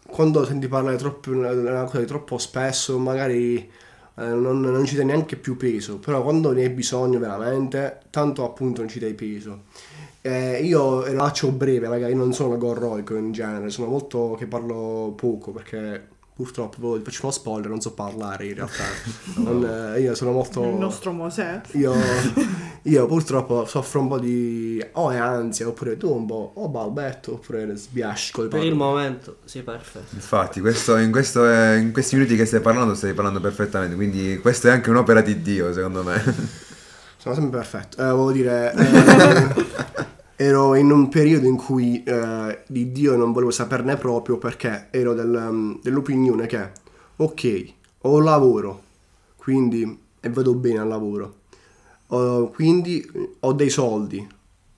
quando 0.06 0.46
senti 0.46 0.68
parlare 0.68 0.98
troppo, 0.98 1.32
una 1.32 1.84
cosa 1.86 2.04
troppo 2.06 2.38
spesso 2.38 3.00
magari 3.00 3.58
eh, 4.20 4.24
non, 4.24 4.62
non, 4.62 4.86
ci 4.86 4.96
dai 4.96 5.06
neanche 5.06 5.36
più 5.36 5.58
peso, 5.58 5.98
però 5.98 6.24
quando 6.24 6.52
ne 6.52 6.64
hai 6.64 6.70
bisogno 6.70 7.20
veramente, 7.20 8.02
tanto 8.10 8.44
appunto 8.46 8.82
non 8.82 8.90
ci 8.90 9.00
dai 9.00 9.14
peso. 9.14 9.64
Eh, 10.22 10.62
io 10.64 11.02
faccio 11.04 11.52
breve, 11.52 11.88
magari 11.88 12.14
non 12.14 12.34
sono 12.34 12.58
gorroico 12.58 13.16
in 13.16 13.32
genere, 13.32 13.70
sono 13.70 13.88
molto 13.88 14.36
che 14.38 14.46
parlo 14.46 15.14
poco 15.16 15.52
perché 15.52 16.16
Purtroppo, 16.38 17.00
faccio 17.04 17.22
uno 17.24 17.32
spoiler, 17.32 17.68
non 17.68 17.82
so 17.82 17.94
parlare 17.94 18.46
in 18.46 18.54
realtà. 18.54 18.84
Non, 19.42 19.66
eh, 19.96 20.02
io 20.02 20.14
sono 20.14 20.32
molto... 20.32 20.64
Il 20.66 20.76
nostro 20.76 21.12
Mosè. 21.12 21.62
Io, 21.72 21.96
io 22.84 23.06
purtroppo 23.08 23.66
soffro 23.66 24.02
un 24.02 24.08
po' 24.08 24.20
di... 24.20 24.86
o 24.94 25.10
è 25.10 25.18
ansia, 25.18 25.68
oppure 25.68 25.98
tu 25.98 26.14
un 26.14 26.28
po' 26.28 26.52
o 26.54 26.70
balbetto, 26.70 27.34
oppure 27.34 27.76
sbiasco. 27.76 28.50
Per 28.50 28.64
il 28.64 28.76
momento, 28.76 29.38
sì, 29.46 29.64
perfetto. 29.64 30.14
Infatti, 30.14 30.62
questo, 30.62 30.98
in, 30.98 31.10
questo, 31.12 31.50
eh, 31.50 31.80
in 31.80 31.92
questi 31.92 32.16
minuti 32.16 32.36
che 32.36 32.46
stai 32.46 32.62
parlando, 32.62 32.94
stai 32.94 33.16
parlando 33.16 33.40
perfettamente, 33.40 33.96
quindi 33.96 34.38
questa 34.38 34.68
è 34.68 34.72
anche 34.74 34.92
un'opera 34.92 35.22
di 35.22 35.42
Dio, 35.42 35.74
secondo 35.74 36.04
me. 36.04 36.66
Sono 37.34 37.40
sempre 37.40 37.60
perfetto. 37.60 38.02
Eh, 38.02 38.12
volevo 38.12 38.32
dire... 38.32 38.74
Eh, 38.74 39.86
ero 40.40 40.76
in 40.76 40.92
un 40.92 41.10
periodo 41.10 41.48
in 41.48 41.58
cui 41.58 42.04
eh, 42.04 42.60
di 42.68 42.92
Dio 42.92 43.16
non 43.16 43.34
volevo 43.34 43.50
saperne 43.50 43.98
proprio 43.98 44.38
perché 44.38 44.88
ero 44.92 45.16
del, 45.16 45.34
um, 45.34 45.80
dell'opinione 45.82 46.46
che, 46.46 46.70
ok, 47.16 47.74
ho 48.02 48.20
lavoro, 48.20 48.84
quindi, 49.36 50.00
e 50.20 50.30
vedo 50.30 50.54
bene 50.54 50.78
al 50.78 50.88
lavoro, 50.88 51.38
uh, 52.08 52.52
quindi 52.54 53.04
ho 53.40 53.54
dei 53.54 53.72
soldi, 53.72 54.28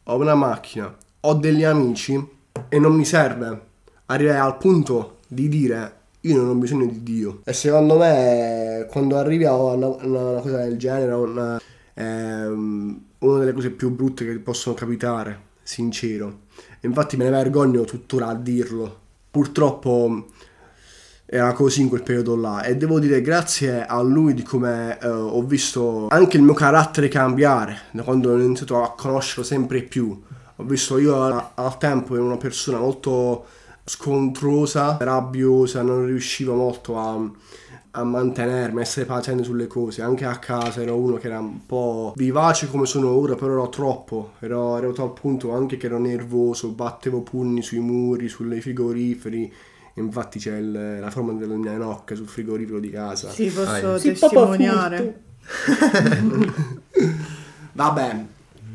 ho 0.04 0.16
una 0.16 0.36
macchina, 0.36 0.96
ho 1.20 1.34
degli 1.34 1.66
amici 1.66 2.26
e 2.70 2.80
non 2.80 2.94
mi 2.94 3.04
serve 3.04 3.62
arrivare 4.06 4.40
al 4.40 4.58
punto 4.58 5.18
di 5.28 5.50
dire 5.50 5.98
io 6.22 6.38
non 6.38 6.50
ho 6.50 6.54
bisogno 6.54 6.86
di 6.86 7.04
Dio. 7.04 7.42
E 7.44 7.52
secondo 7.52 7.98
me 7.98 8.88
quando 8.90 9.18
arrivi 9.18 9.44
a 9.44 9.56
una, 9.56 9.88
una 9.88 10.40
cosa 10.40 10.58
del 10.64 10.78
genere, 10.78 11.14
una, 11.14 11.62
um, 12.00 13.02
una 13.20 13.40
delle 13.40 13.54
cose 13.54 13.70
più 13.72 13.90
brutte 13.92 14.26
che 14.26 14.40
possono 14.40 14.76
capitare 14.76 15.48
sincero. 15.64 16.48
Infatti 16.82 17.18
me 17.18 17.26
ne 17.26 17.30
vergogno 17.32 17.84
tuttora 17.84 18.28
a 18.28 18.36
dirlo. 18.36 18.98
Purtroppo 19.30 20.26
era 21.32 21.54
così 21.54 21.82
in 21.82 21.90
quel 21.90 22.02
periodo 22.02 22.36
là 22.36 22.64
e 22.64 22.76
devo 22.76 23.00
dire 23.00 23.22
grazie 23.22 23.86
a 23.86 24.02
lui 24.02 24.34
di 24.34 24.42
come 24.42 24.98
eh, 25.00 25.08
ho 25.08 25.44
visto 25.44 26.08
anche 26.10 26.38
il 26.38 26.44
mio 26.44 26.56
carattere 26.56 27.08
cambiare 27.08 27.82
da 27.92 28.02
quando 28.02 28.32
ho 28.32 28.40
iniziato 28.40 28.82
a 28.82 28.94
conoscerlo 28.96 29.44
sempre 29.44 29.84
più. 29.84 30.20
Ho 30.56 30.64
visto 30.64 30.98
io 30.98 31.52
al 31.54 31.78
tempo 31.78 32.16
ero 32.16 32.26
una 32.26 32.38
persona 32.38 32.80
molto 32.80 33.46
scontrosa, 33.86 34.98
rabbiosa, 35.00 35.82
non 35.82 36.06
riuscivo 36.06 36.54
molto 36.56 36.98
a 36.98 37.32
a 37.92 38.04
mantenermi, 38.04 38.80
a 38.80 38.82
essere 38.82 39.06
paziente 39.06 39.44
sulle 39.44 39.68
cose. 39.68 40.02
Anche 40.02 40.26
a 40.26 40.38
casa 40.38 40.82
ero 40.82 40.98
uno 40.98 41.18
che 41.18 41.28
era 41.28 41.40
un 41.40 41.66
po' 41.66 42.14
vivace 42.16 42.68
come 42.68 42.86
sono 42.86 43.10
ora, 43.10 43.36
però 43.36 43.54
ero 43.54 43.70
troppo. 43.70 44.34
Ero 44.40 44.76
arrivato 44.76 45.04
al 45.04 45.14
punto 45.14 45.54
anche 45.54 45.78
che 45.78 45.88
ero 45.88 46.00
nervoso, 46.00 46.70
battevo 46.70 47.22
pugni 47.22 47.62
sui 47.62 47.80
muri, 47.80 48.28
sulle 48.28 48.62
frigoriferi. 48.62 49.54
Infatti 49.96 50.40
c'è 50.40 50.58
il, 50.58 51.00
la 51.00 51.10
forma 51.10 51.34
della 51.34 51.56
mia 51.56 51.76
nocca 51.78 52.16
sul 52.16 52.28
frigorifero 52.28 52.80
di 52.80 52.90
casa. 52.90 53.30
Sì, 53.30 53.50
posso 53.50 53.94
Ai. 53.94 54.02
testimoniare. 54.02 55.24
Vabbè, 57.74 58.26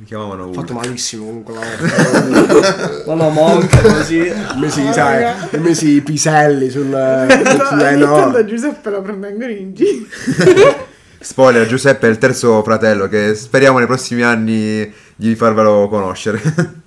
mi 0.05 0.11
chiamavano 0.11 0.47
Ultra. 0.47 0.61
fatto 0.61 0.75
malissimo 0.75 1.25
comunque 1.25 1.55
la 1.55 1.65
no 3.07 3.15
no 3.15 3.31
monca 3.31 3.81
così. 3.81 4.31
Mesi 4.57 4.93
sai 4.93 5.35
mesi 5.59 5.95
i 5.95 6.01
piselli 6.03 6.69
sul, 6.69 6.91
sul 6.91 7.97
no. 7.97 8.45
Giuseppe 8.45 8.91
lo 8.91 9.01
prende 9.01 9.29
ancora 9.29 9.49
in 9.49 9.75
giro. 9.75 10.07
Spoiler 11.19 11.67
Giuseppe 11.67 12.07
è 12.07 12.11
il 12.11 12.19
terzo 12.19 12.63
fratello 12.63 13.09
che 13.09 13.35
speriamo 13.35 13.79
nei 13.79 13.87
prossimi 13.87 14.23
anni 14.23 14.93
di 15.17 15.35
farvelo 15.35 15.89
conoscere. 15.89 16.41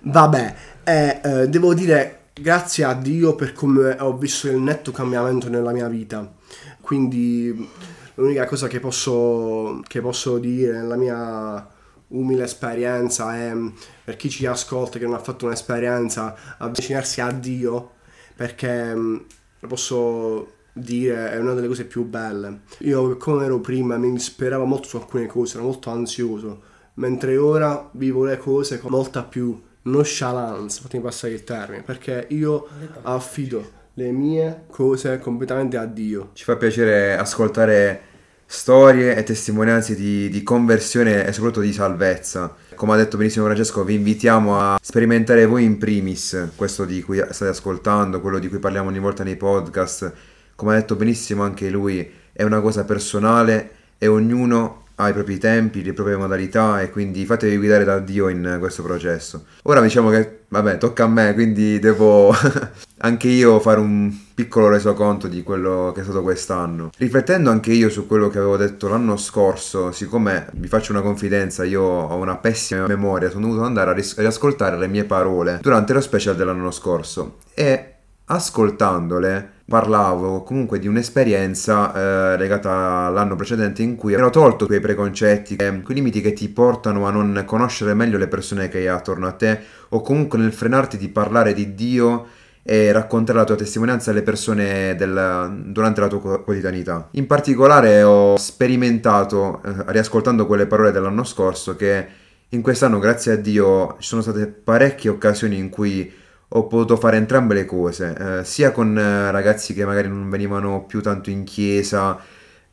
Vabbè 0.00 0.54
eh, 0.82 1.20
eh, 1.22 1.48
devo 1.48 1.74
dire 1.74 2.20
grazie 2.32 2.84
a 2.84 2.94
Dio 2.94 3.34
per 3.34 3.52
come 3.52 3.96
ho 4.00 4.16
visto 4.16 4.48
il 4.48 4.56
netto 4.56 4.92
cambiamento 4.92 5.50
nella 5.50 5.72
mia 5.72 5.88
vita. 5.88 6.32
Quindi 6.80 7.68
l'unica 8.14 8.46
cosa 8.46 8.66
che 8.66 8.80
posso, 8.80 9.82
che 9.86 10.00
posso 10.00 10.38
dire 10.38 10.72
nella 10.72 10.96
mia 10.96 11.68
umile 12.14 12.44
esperienza 12.44 13.36
e 13.38 13.54
mm, 13.54 13.68
per 14.04 14.16
chi 14.16 14.30
ci 14.30 14.46
ascolta 14.46 14.98
che 14.98 15.04
non 15.04 15.14
ha 15.14 15.18
fatto 15.18 15.46
un'esperienza 15.46 16.56
avvicinarsi 16.58 17.20
a 17.20 17.30
Dio 17.30 17.92
perché 18.34 18.94
mm, 18.94 19.16
lo 19.60 19.68
posso 19.68 20.52
dire 20.72 21.30
è 21.30 21.38
una 21.38 21.54
delle 21.54 21.68
cose 21.68 21.84
più 21.84 22.04
belle. 22.04 22.62
Io 22.80 23.16
come 23.16 23.44
ero 23.44 23.60
prima 23.60 23.96
mi 23.96 24.18
speravo 24.18 24.64
molto 24.64 24.88
su 24.88 24.96
alcune 24.96 25.26
cose 25.26 25.56
ero 25.56 25.66
molto 25.66 25.90
ansioso 25.90 26.72
mentre 26.94 27.36
ora 27.36 27.88
vivo 27.92 28.24
le 28.24 28.36
cose 28.38 28.78
con 28.78 28.90
molta 28.90 29.24
più 29.24 29.60
nonchalance 29.82 30.80
fatemi 30.80 31.02
passare 31.02 31.34
il 31.34 31.44
termine 31.44 31.82
perché 31.82 32.26
io 32.30 32.66
affido 33.02 33.82
le 33.94 34.10
mie 34.10 34.64
cose 34.68 35.18
completamente 35.18 35.76
a 35.76 35.84
Dio. 35.84 36.30
Ci 36.32 36.44
fa 36.44 36.56
piacere 36.56 37.16
ascoltare 37.16 38.12
storie 38.46 39.16
e 39.16 39.22
testimonianze 39.22 39.94
di, 39.94 40.28
di, 40.28 40.42
conversione 40.42 41.26
e 41.26 41.32
soprattutto 41.32 41.64
di 41.64 41.72
salvezza. 41.72 42.54
Come 42.74 42.92
ha 42.92 42.96
detto 42.96 43.16
benissimo 43.16 43.44
Francesco, 43.44 43.84
vi 43.84 43.94
invitiamo 43.94 44.60
a 44.60 44.78
sperimentare 44.80 45.46
voi 45.46 45.64
in 45.64 45.78
primis 45.78 46.50
questo 46.56 46.84
di 46.84 47.02
cui 47.02 47.18
state 47.30 47.50
ascoltando, 47.50 48.20
quello 48.20 48.38
di 48.38 48.48
cui 48.48 48.58
parliamo 48.58 48.88
ogni 48.88 48.98
volta 48.98 49.24
nei 49.24 49.36
podcast. 49.36 50.12
Come 50.54 50.72
ha 50.72 50.78
detto 50.78 50.94
benissimo 50.94 51.42
anche 51.42 51.68
lui, 51.70 52.08
è 52.32 52.42
una 52.42 52.60
cosa 52.60 52.84
personale 52.84 53.70
e 53.98 54.06
ognuno 54.06 54.83
ha 54.96 55.08
i 55.08 55.12
propri 55.12 55.38
tempi, 55.38 55.82
le 55.82 55.92
proprie 55.92 56.16
modalità 56.16 56.80
e 56.80 56.90
quindi 56.90 57.24
fatevi 57.24 57.56
guidare 57.56 57.84
da 57.84 57.98
Dio 57.98 58.28
in 58.28 58.56
questo 58.58 58.82
processo. 58.82 59.44
Ora 59.64 59.80
diciamo 59.80 60.10
che, 60.10 60.44
vabbè, 60.48 60.78
tocca 60.78 61.04
a 61.04 61.08
me, 61.08 61.34
quindi 61.34 61.78
devo 61.78 62.32
anche 62.98 63.28
io 63.28 63.58
fare 63.60 63.80
un 63.80 64.12
piccolo 64.34 64.68
resoconto 64.68 65.28
di 65.28 65.42
quello 65.42 65.92
che 65.94 66.00
è 66.00 66.04
stato 66.04 66.22
quest'anno. 66.22 66.90
Riflettendo 66.96 67.50
anche 67.50 67.72
io 67.72 67.88
su 67.88 68.06
quello 68.06 68.28
che 68.28 68.38
avevo 68.38 68.56
detto 68.56 68.88
l'anno 68.88 69.16
scorso, 69.16 69.92
siccome 69.92 70.48
vi 70.54 70.68
faccio 70.68 70.92
una 70.92 71.02
confidenza, 71.02 71.64
io 71.64 71.82
ho 71.82 72.16
una 72.16 72.36
pessima 72.36 72.86
memoria, 72.86 73.30
sono 73.30 73.46
dovuto 73.46 73.64
andare 73.64 73.90
a 73.90 73.92
ris- 73.94 74.18
riascoltare 74.18 74.76
le 74.78 74.88
mie 74.88 75.04
parole 75.04 75.58
durante 75.60 75.92
lo 75.92 76.00
special 76.00 76.36
dell'anno 76.36 76.70
scorso 76.70 77.38
e 77.54 77.93
ascoltandole 78.26 79.50
parlavo 79.66 80.42
comunque 80.42 80.78
di 80.78 80.86
un'esperienza 80.86 82.34
eh, 82.34 82.36
legata 82.36 83.06
all'anno 83.06 83.34
precedente 83.34 83.82
in 83.82 83.96
cui 83.96 84.12
ero 84.12 84.30
tolto 84.30 84.66
quei 84.66 84.80
preconcetti, 84.80 85.56
quei 85.56 85.82
limiti 85.88 86.20
che 86.20 86.32
ti 86.32 86.48
portano 86.48 87.06
a 87.06 87.10
non 87.10 87.42
conoscere 87.46 87.94
meglio 87.94 88.18
le 88.18 88.28
persone 88.28 88.68
che 88.68 88.78
hai 88.78 88.88
attorno 88.88 89.26
a 89.26 89.32
te 89.32 89.60
o 89.90 90.00
comunque 90.00 90.38
nel 90.38 90.52
frenarti 90.52 90.96
di 90.96 91.08
parlare 91.08 91.54
di 91.54 91.74
Dio 91.74 92.26
e 92.62 92.92
raccontare 92.92 93.38
la 93.38 93.44
tua 93.44 93.56
testimonianza 93.56 94.10
alle 94.10 94.22
persone 94.22 94.94
del, 94.96 95.62
durante 95.66 96.00
la 96.00 96.08
tua 96.08 96.42
quotidianità. 96.42 97.08
In 97.12 97.26
particolare 97.26 98.02
ho 98.02 98.36
sperimentato, 98.36 99.62
eh, 99.62 99.74
riascoltando 99.88 100.46
quelle 100.46 100.66
parole 100.66 100.90
dell'anno 100.90 101.24
scorso, 101.24 101.76
che 101.76 102.06
in 102.48 102.62
quest'anno, 102.62 102.98
grazie 102.98 103.32
a 103.32 103.36
Dio, 103.36 103.96
ci 103.98 104.08
sono 104.08 104.22
state 104.22 104.46
parecchie 104.46 105.10
occasioni 105.10 105.58
in 105.58 105.68
cui 105.68 106.10
ho 106.56 106.66
potuto 106.66 106.96
fare 106.96 107.16
entrambe 107.16 107.54
le 107.54 107.64
cose, 107.64 108.40
eh, 108.40 108.44
sia 108.44 108.70
con 108.70 108.96
eh, 108.96 109.30
ragazzi 109.32 109.74
che 109.74 109.84
magari 109.84 110.08
non 110.08 110.30
venivano 110.30 110.84
più 110.84 111.02
tanto 111.02 111.28
in 111.30 111.42
chiesa, 111.42 112.16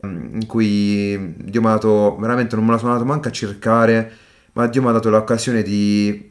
mm, 0.06 0.36
in 0.36 0.46
cui 0.46 1.34
Dio 1.38 1.62
mi 1.62 1.68
ha 1.68 1.72
dato, 1.72 2.16
veramente 2.20 2.56
non 2.56 2.66
me 2.66 2.72
la 2.72 2.78
sono 2.78 2.92
andato 2.92 3.10
manco 3.10 3.28
a 3.30 3.32
cercare, 3.32 4.12
ma 4.54 4.68
Dio 4.68 4.82
mi 4.84 4.90
ha 4.90 4.92
dato 4.92 5.10
l'occasione 5.10 5.64
di 5.64 6.30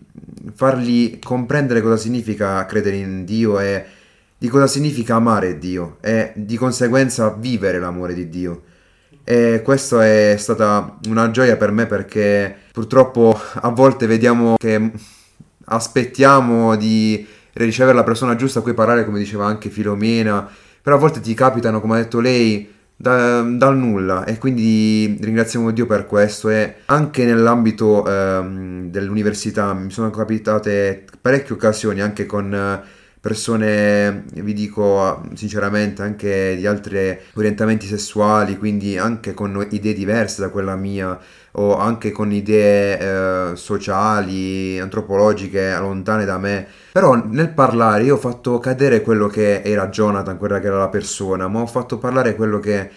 fargli 0.55 1.19
comprendere 1.19 1.81
cosa 1.81 1.97
significa 1.97 2.65
credere 2.67 2.97
in 2.97 3.25
Dio 3.25 3.59
e 3.59 3.85
di 4.39 4.49
cosa 4.49 4.67
significa 4.67 5.17
amare 5.17 5.59
Dio 5.59 5.99
e 6.01 6.33
di 6.37 6.57
conseguenza 6.57 7.31
vivere 7.31 7.81
l'amore 7.81 8.15
di 8.15 8.29
Dio. 8.29 8.63
E 9.25 9.61
questa 9.65 10.05
è 10.07 10.37
stata 10.39 10.99
una 11.09 11.31
gioia 11.31 11.57
per 11.57 11.73
me 11.73 11.87
perché 11.87 12.57
purtroppo 12.73 13.39
a 13.55 13.69
volte 13.71 14.07
vediamo 14.07 14.55
che 14.57 14.93
aspettiamo 15.65 16.77
di 16.77 17.27
ricevere 17.55 17.97
la 17.97 18.05
persona 18.05 18.37
giusta 18.37 18.61
a 18.61 18.63
cui 18.63 18.75
parlare, 18.75 19.05
come 19.05 19.19
diceva 19.19 19.47
anche 19.47 19.71
Filomena, 19.71 20.49
però 20.83 20.97
a 20.97 20.99
volte 20.99 21.21
ti 21.21 21.35
capitano, 21.35 21.81
come 21.81 21.95
ha 21.95 22.03
detto 22.03 22.21
lei, 22.21 22.69
da, 22.97 23.43
dal 23.43 23.77
nulla. 23.77 24.25
E 24.25 24.39
quindi 24.39 25.17
ringraziamo 25.21 25.71
Dio 25.71 25.87
per 25.87 26.07
questo. 26.07 26.51
E 26.51 26.77
anche 26.87 27.25
nell'ambito 27.25 28.07
ehm, 28.07 28.91
dell'università 28.91 29.73
mi 29.73 29.91
sono 29.91 30.11
capitate 30.11 31.05
parecchie 31.21 31.55
occasioni 31.55 32.01
anche 32.01 32.27
con 32.27 32.83
persone, 33.21 34.25
vi 34.33 34.55
dico 34.55 35.23
sinceramente, 35.35 36.03
anche 36.03 36.57
di 36.57 36.67
altri 36.67 37.19
orientamenti 37.35 37.87
sessuali, 37.87 38.57
quindi 38.57 38.97
anche 38.97 39.35
con 39.35 39.67
idee 39.71 39.93
diverse 39.93 40.41
da 40.41 40.49
quella 40.49 40.75
mia, 40.75 41.19
o 41.53 41.77
anche 41.77 42.13
con 42.13 42.33
idee 42.33 42.99
eh, 43.53 43.57
sociali, 43.57 44.79
antropologiche 44.79 45.77
lontane 45.79 46.25
da 46.25 46.39
me. 46.39 46.67
Però 46.93 47.15
nel 47.15 47.51
parlare 47.51 48.05
io 48.05 48.15
ho 48.15 48.19
fatto 48.19 48.59
cadere 48.59 49.03
quello 49.03 49.27
che 49.27 49.63
era 49.63 49.89
Jonathan, 49.89 50.37
quella 50.39 50.61
che 50.61 50.67
era 50.67 50.79
la 50.79 50.89
persona, 50.89 51.49
ma 51.49 51.61
ho 51.61 51.67
fatto 51.67 51.99
parlare 51.99 52.35
quello 52.35 52.59
che 52.59 52.91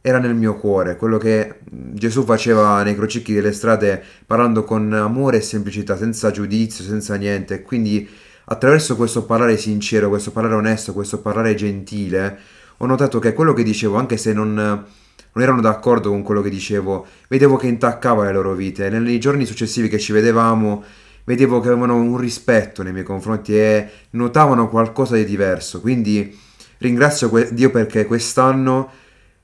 era 0.00 0.18
nel 0.18 0.34
mio 0.34 0.56
cuore, 0.56 0.96
quello 0.96 1.18
che 1.18 1.56
Gesù 1.64 2.24
faceva 2.24 2.82
nei 2.82 2.94
crocicchi 2.94 3.34
delle 3.34 3.52
strade 3.52 4.02
parlando 4.26 4.64
con 4.64 4.92
amore 4.92 5.38
e 5.38 5.40
semplicità, 5.40 5.96
senza 5.96 6.30
giudizio, 6.30 6.84
senza 6.84 7.16
niente. 7.16 7.62
Quindi 7.62 8.08
attraverso 8.44 8.96
questo 8.96 9.24
parlare 9.24 9.56
sincero, 9.56 10.08
questo 10.08 10.30
parlare 10.30 10.54
onesto, 10.54 10.92
questo 10.92 11.20
parlare 11.20 11.54
gentile, 11.54 12.38
ho 12.78 12.86
notato 12.86 13.18
che 13.18 13.32
quello 13.34 13.52
che 13.52 13.62
dicevo, 13.62 13.96
anche 13.96 14.16
se 14.16 14.32
non, 14.32 14.84
non 15.32 15.42
erano 15.44 15.60
d'accordo 15.60 16.10
con 16.10 16.22
quello 16.22 16.42
che 16.42 16.50
dicevo, 16.50 17.06
vedevo 17.28 17.56
che 17.56 17.66
intaccava 17.66 18.24
le 18.24 18.32
loro 18.32 18.54
vite. 18.54 18.88
Nei 18.88 19.18
giorni 19.18 19.44
successivi 19.44 19.88
che 19.88 19.98
ci 19.98 20.12
vedevamo, 20.12 20.82
vedevo 21.24 21.60
che 21.60 21.68
avevano 21.68 21.96
un 21.96 22.16
rispetto 22.16 22.82
nei 22.82 22.92
miei 22.92 23.04
confronti 23.04 23.56
e 23.56 23.88
notavano 24.10 24.68
qualcosa 24.68 25.16
di 25.16 25.24
diverso. 25.24 25.80
Quindi 25.80 26.36
ringrazio 26.78 27.30
Dio 27.50 27.70
perché 27.70 28.06
quest'anno 28.06 28.90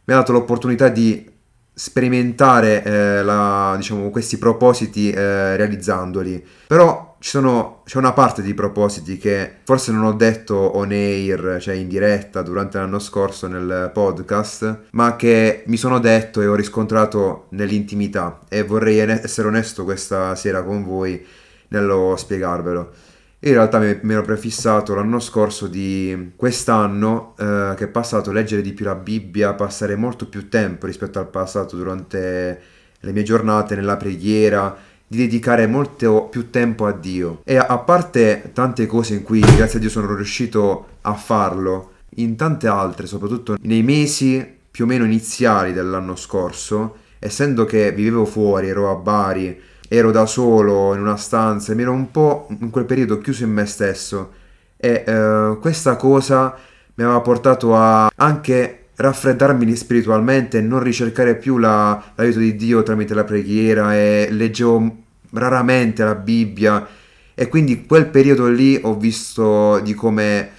mi 0.05 0.15
ha 0.15 0.17
dato 0.17 0.33
l'opportunità 0.33 0.89
di 0.89 1.33
sperimentare 1.75 2.85
eh, 2.85 3.23
la, 3.23 3.75
diciamo, 3.77 4.11
questi 4.11 4.39
propositi 4.39 5.11
eh, 5.11 5.57
realizzandoli. 5.57 6.43
Però 6.69 7.17
sono, 7.19 7.83
c'è 7.85 7.99
una 7.99 8.13
parte 8.13 8.43
di 8.43 8.55
propositi 8.55 9.19
che 9.19 9.57
forse 9.65 9.91
non 9.91 10.05
ho 10.05 10.13
detto 10.13 10.55
on 10.55 10.93
air, 10.93 11.59
cioè 11.61 11.75
in 11.75 11.89
diretta 11.89 12.43
durante 12.43 12.79
l'anno 12.79 12.99
scorso 12.99 13.49
nel 13.49 13.91
podcast, 13.93 14.83
ma 14.91 15.17
che 15.17 15.65
mi 15.67 15.77
sono 15.77 15.99
detto 15.99 16.41
e 16.41 16.47
ho 16.47 16.55
riscontrato 16.55 17.47
nell'intimità 17.51 18.41
e 18.49 18.63
vorrei 18.63 18.99
essere 18.99 19.49
onesto 19.49 19.85
questa 19.85 20.35
sera 20.35 20.63
con 20.63 20.85
voi 20.85 21.27
nello 21.69 22.15
spiegarvelo. 22.17 22.93
Io 23.45 23.51
in 23.51 23.57
realtà 23.57 23.79
mi, 23.79 24.15
ero 24.15 24.23
prefissato 24.23 24.95
l'anno 24.95 25.21
scorso 25.21 25.67
di 25.67 26.33
quest'anno 26.35 27.35
eh, 27.39 27.75
che 27.77 27.85
è 27.85 27.89
passato 27.89 28.33
leggere 28.33 28.63
di 28.63 28.73
più 28.73 28.87
la 28.87 28.95
Bibbia, 28.95 29.53
passare 29.53 29.97
molto 29.97 30.27
più 30.27 30.49
tempo 30.49 30.87
rispetto 30.87 31.19
al 31.19 31.29
passato 31.29 31.77
durante 31.77 32.63
le 32.99 33.13
mie 33.13 33.23
giornate 33.23 33.75
nella 33.75 33.99
preghiera, 33.99 34.75
di 35.07 35.19
dedicare 35.19 35.67
molto 35.67 36.29
più 36.31 36.49
tempo 36.49 36.87
a 36.87 36.93
Dio. 36.93 37.43
E 37.45 37.59
a 37.59 37.77
parte 37.77 38.51
tante 38.55 38.87
cose 38.87 39.13
in 39.13 39.23
cui 39.23 39.41
grazie 39.41 39.77
a 39.77 39.81
Dio 39.81 39.91
sono 39.91 40.15
riuscito 40.15 40.87
a 41.03 41.13
farlo, 41.13 41.91
in 42.17 42.37
tante 42.37 42.67
altre, 42.67 43.07
soprattutto 43.07 43.57
nei 43.61 43.83
mesi 43.83 44.57
più 44.71 44.85
o 44.85 44.87
meno 44.87 45.05
iniziali 45.05 45.75
dell'anno 45.75 46.17
scorso, 46.17 46.97
essendo 47.19 47.67
che 47.67 47.93
vivevo 47.93 48.25
fuori, 48.25 48.69
ero 48.69 48.91
a 48.91 48.95
Bari, 48.95 49.61
ero 49.89 50.11
da 50.11 50.27
solo 50.27 50.95
in 50.95 51.01
una 51.01 51.17
stanza, 51.17 51.75
mi 51.75 51.83
ero 51.83 51.93
un 51.93 52.11
po' 52.11 52.47
in 52.61 52.71
quel 52.71 52.85
periodo 52.85 53.19
chiuso 53.19 53.45
in 53.45 53.53
me 53.53 53.67
stesso. 53.67 54.33
E 54.77 55.05
eh, 55.07 55.57
questa 55.61 55.97
cosa 55.97 56.57
mi 56.95 57.05
aveva 57.05 57.21
portato 57.21 57.77
a 57.77 58.11
anche 58.15 58.87
raffreddarmi 58.97 59.75
spiritualmente 59.75 60.59
e 60.59 60.61
non 60.61 60.83
ricercare 60.83 61.37
più 61.37 61.59
la, 61.59 62.13
l'aiuto 62.15 62.39
di 62.39 62.55
Dio 62.55 62.83
tramite 62.83 63.15
la 63.15 63.25
preghiera 63.25 63.95
e 63.97 64.29
leggevo 64.31 64.97
raramente 65.31 66.05
la 66.05 66.15
Bibbia. 66.15 66.87
E 67.35 67.49
quindi 67.49 67.85
quel 67.87 68.07
periodo 68.07 68.47
lì 68.47 68.79
ho 68.81 68.97
visto 68.97 69.81
di 69.81 69.95
come 69.95 70.51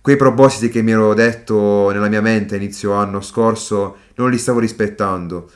quei 0.00 0.16
propositi 0.16 0.68
che 0.68 0.82
mi 0.82 0.92
ero 0.92 1.14
detto 1.14 1.90
nella 1.92 2.08
mia 2.08 2.20
mente 2.20 2.56
inizio 2.56 2.92
anno 2.92 3.20
scorso 3.20 3.96
non 4.16 4.30
li 4.30 4.38
stavo 4.38 4.58
rispettando 4.58 5.48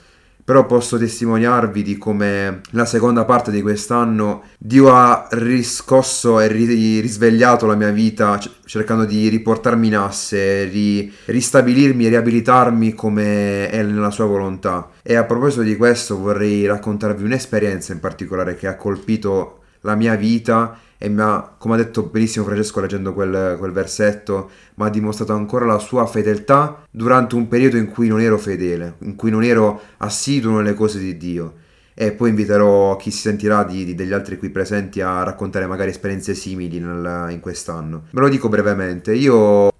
però 0.47 0.65
posso 0.65 0.97
testimoniarvi 0.97 1.83
di 1.83 1.99
come 1.99 2.61
la 2.71 2.85
seconda 2.85 3.25
parte 3.25 3.51
di 3.51 3.63
quest'anno 3.63 4.45
Dio 4.57 4.95
ha 4.95 5.27
riscosso 5.33 6.39
e 6.39 6.47
risvegliato 6.47 7.67
la 7.67 7.75
mia 7.75 7.91
vita 7.91 8.39
cercando 8.65 9.05
di 9.05 9.29
riportarmi 9.29 9.89
in 9.89 9.97
asse, 9.97 10.67
ri- 10.67 11.13
ristabilirmi 11.25 12.07
e 12.07 12.11
riabilitarmi 12.11 12.95
come 12.95 13.69
è 13.71 13.83
nella 13.83 14.13
sua 14.13 14.27
volontà. 14.27 14.91
E 15.03 15.17
a 15.17 15.25
proposito 15.25 15.63
di 15.63 15.77
questo 15.77 16.17
vorrei 16.17 16.65
raccontarvi 16.65 17.25
un'esperienza 17.25 17.93
in 17.93 17.99
particolare 17.99 18.55
che 18.55 18.69
ha 18.69 18.77
colpito 18.77 19.63
la 19.81 19.97
mia 19.97 20.15
vita 20.15 20.79
e 20.99 21.09
mi 21.09 21.21
ha, 21.21 21.55
come 21.59 21.75
ha 21.75 21.77
detto 21.79 22.05
benissimo 22.05 22.45
Francesco 22.45 22.81
leggendo 22.81 23.13
quel, 23.13 23.57
quel 23.59 23.73
versetto, 23.73 24.51
mi 24.77 24.87
ha 24.87 24.89
dimostrato 24.89 25.33
ancora 25.33 25.65
la 25.65 25.79
sua 25.79 26.07
fedeltà 26.07 26.85
durante 26.91 27.35
un 27.35 27.49
periodo 27.49 27.77
in 27.77 27.89
cui 27.89 28.09
non 28.09 28.21
ero 28.21 28.39
fedele, 28.39 28.95
in 29.01 29.15
cui 29.15 29.31
non 29.31 29.45
ero 29.45 29.81
assiduo 29.99 30.57
nelle 30.57 30.75
cose 30.75 30.99
di 30.99 31.17
Dio. 31.17 31.55
E 31.99 32.13
poi 32.13 32.29
inviterò 32.29 32.95
chi 32.97 33.11
si 33.11 33.21
sentirà 33.21 33.65
di, 33.65 33.85
di 33.85 33.95
degli 33.95 34.13
altri 34.13 34.37
qui 34.37 34.51
presenti 34.51 35.01
a 35.01 35.23
raccontare 35.23 35.67
magari 35.67 35.91
esperienze 35.91 36.35
simili 36.35 36.79
nel, 36.79 37.29
in 37.31 37.41
quest'anno. 37.41 38.05
Ve 38.11 38.21
lo 38.21 38.29
dico 38.29 38.51
brevemente, 38.51 39.15
io 39.15 39.71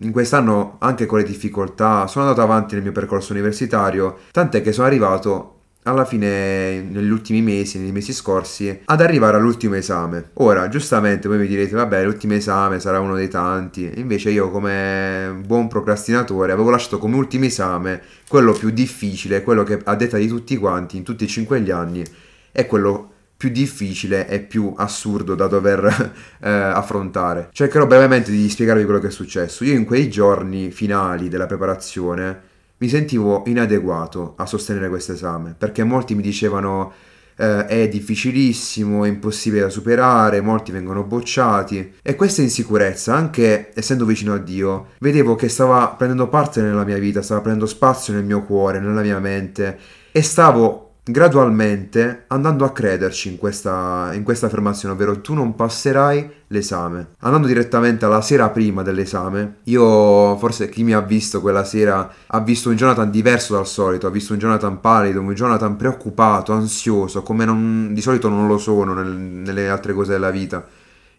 in 0.00 0.12
quest'anno 0.12 0.76
anche 0.78 1.06
con 1.06 1.18
le 1.18 1.24
difficoltà 1.24 2.06
sono 2.06 2.26
andato 2.26 2.42
avanti 2.42 2.74
nel 2.74 2.84
mio 2.84 2.92
percorso 2.92 3.32
universitario, 3.32 4.18
tant'è 4.30 4.62
che 4.62 4.70
sono 4.70 4.86
arrivato 4.86 5.57
alla 5.84 6.04
fine, 6.04 6.82
negli 6.82 7.10
ultimi 7.10 7.40
mesi, 7.40 7.78
nei 7.78 7.92
mesi 7.92 8.12
scorsi, 8.12 8.80
ad 8.84 9.00
arrivare 9.00 9.36
all'ultimo 9.36 9.74
esame. 9.74 10.30
Ora, 10.34 10.68
giustamente, 10.68 11.28
voi 11.28 11.38
mi 11.38 11.46
direte, 11.46 11.74
vabbè, 11.74 12.04
l'ultimo 12.04 12.34
esame 12.34 12.80
sarà 12.80 13.00
uno 13.00 13.14
dei 13.14 13.28
tanti. 13.28 13.90
Invece 13.96 14.30
io, 14.30 14.50
come 14.50 15.40
buon 15.46 15.68
procrastinatore, 15.68 16.52
avevo 16.52 16.70
lasciato 16.70 16.98
come 16.98 17.16
ultimo 17.16 17.46
esame 17.46 18.02
quello 18.28 18.52
più 18.52 18.70
difficile, 18.70 19.42
quello 19.42 19.62
che 19.62 19.80
a 19.82 19.94
detta 19.94 20.18
di 20.18 20.26
tutti 20.26 20.56
quanti, 20.56 20.96
in 20.98 21.04
tutti 21.04 21.24
e 21.24 21.28
cinque 21.28 21.60
gli 21.60 21.70
anni, 21.70 22.04
è 22.52 22.66
quello 22.66 23.12
più 23.38 23.50
difficile 23.50 24.28
e 24.28 24.40
più 24.40 24.74
assurdo 24.76 25.36
da 25.36 25.46
dover 25.46 25.86
eh, 26.42 26.50
affrontare. 26.50 27.48
Cercherò 27.52 27.86
brevemente 27.86 28.32
di 28.32 28.48
spiegarvi 28.48 28.84
quello 28.84 28.98
che 28.98 29.06
è 29.06 29.12
successo. 29.12 29.64
Io 29.64 29.74
in 29.74 29.84
quei 29.84 30.10
giorni 30.10 30.70
finali 30.70 31.28
della 31.28 31.46
preparazione 31.46 32.47
mi 32.78 32.88
sentivo 32.88 33.42
inadeguato 33.46 34.34
a 34.36 34.46
sostenere 34.46 34.88
questo 34.88 35.12
esame 35.12 35.54
perché 35.56 35.84
molti 35.84 36.14
mi 36.14 36.22
dicevano 36.22 36.92
eh, 37.38 37.66
è 37.66 37.88
difficilissimo, 37.88 39.04
è 39.04 39.08
impossibile 39.08 39.62
da 39.62 39.68
superare, 39.70 40.40
molti 40.40 40.72
vengono 40.72 41.04
bocciati 41.04 41.94
e 42.02 42.14
questa 42.16 42.42
insicurezza, 42.42 43.14
anche 43.14 43.70
essendo 43.74 44.04
vicino 44.04 44.34
a 44.34 44.38
Dio, 44.38 44.88
vedevo 44.98 45.36
che 45.36 45.48
stava 45.48 45.88
prendendo 45.88 46.28
parte 46.28 46.60
nella 46.60 46.84
mia 46.84 46.98
vita, 46.98 47.22
stava 47.22 47.40
prendendo 47.40 47.68
spazio 47.68 48.12
nel 48.12 48.24
mio 48.24 48.42
cuore, 48.42 48.80
nella 48.80 49.02
mia 49.02 49.20
mente 49.20 49.78
e 50.10 50.22
stavo 50.22 50.87
gradualmente 51.10 52.24
andando 52.28 52.64
a 52.64 52.72
crederci 52.72 53.30
in 53.30 53.38
questa, 53.38 54.10
in 54.12 54.22
questa 54.22 54.46
affermazione, 54.46 54.94
ovvero 54.94 55.20
tu 55.20 55.34
non 55.34 55.54
passerai 55.54 56.30
l'esame. 56.48 57.08
Andando 57.20 57.46
direttamente 57.46 58.04
alla 58.04 58.20
sera 58.20 58.50
prima 58.50 58.82
dell'esame, 58.82 59.56
io 59.64 60.36
forse 60.36 60.68
chi 60.68 60.84
mi 60.84 60.92
ha 60.92 61.00
visto 61.00 61.40
quella 61.40 61.64
sera 61.64 62.10
ha 62.26 62.40
visto 62.40 62.68
un 62.68 62.76
Jonathan 62.76 63.10
diverso 63.10 63.54
dal 63.54 63.66
solito, 63.66 64.06
ha 64.06 64.10
visto 64.10 64.34
un 64.34 64.38
Jonathan 64.38 64.80
pallido, 64.80 65.20
un 65.20 65.32
Jonathan 65.32 65.76
preoccupato, 65.76 66.52
ansioso, 66.52 67.22
come 67.22 67.44
non, 67.44 67.94
di 67.94 68.00
solito 68.00 68.28
non 68.28 68.46
lo 68.46 68.58
sono 68.58 68.92
nel, 68.92 69.08
nelle 69.08 69.68
altre 69.68 69.94
cose 69.94 70.12
della 70.12 70.30
vita. 70.30 70.66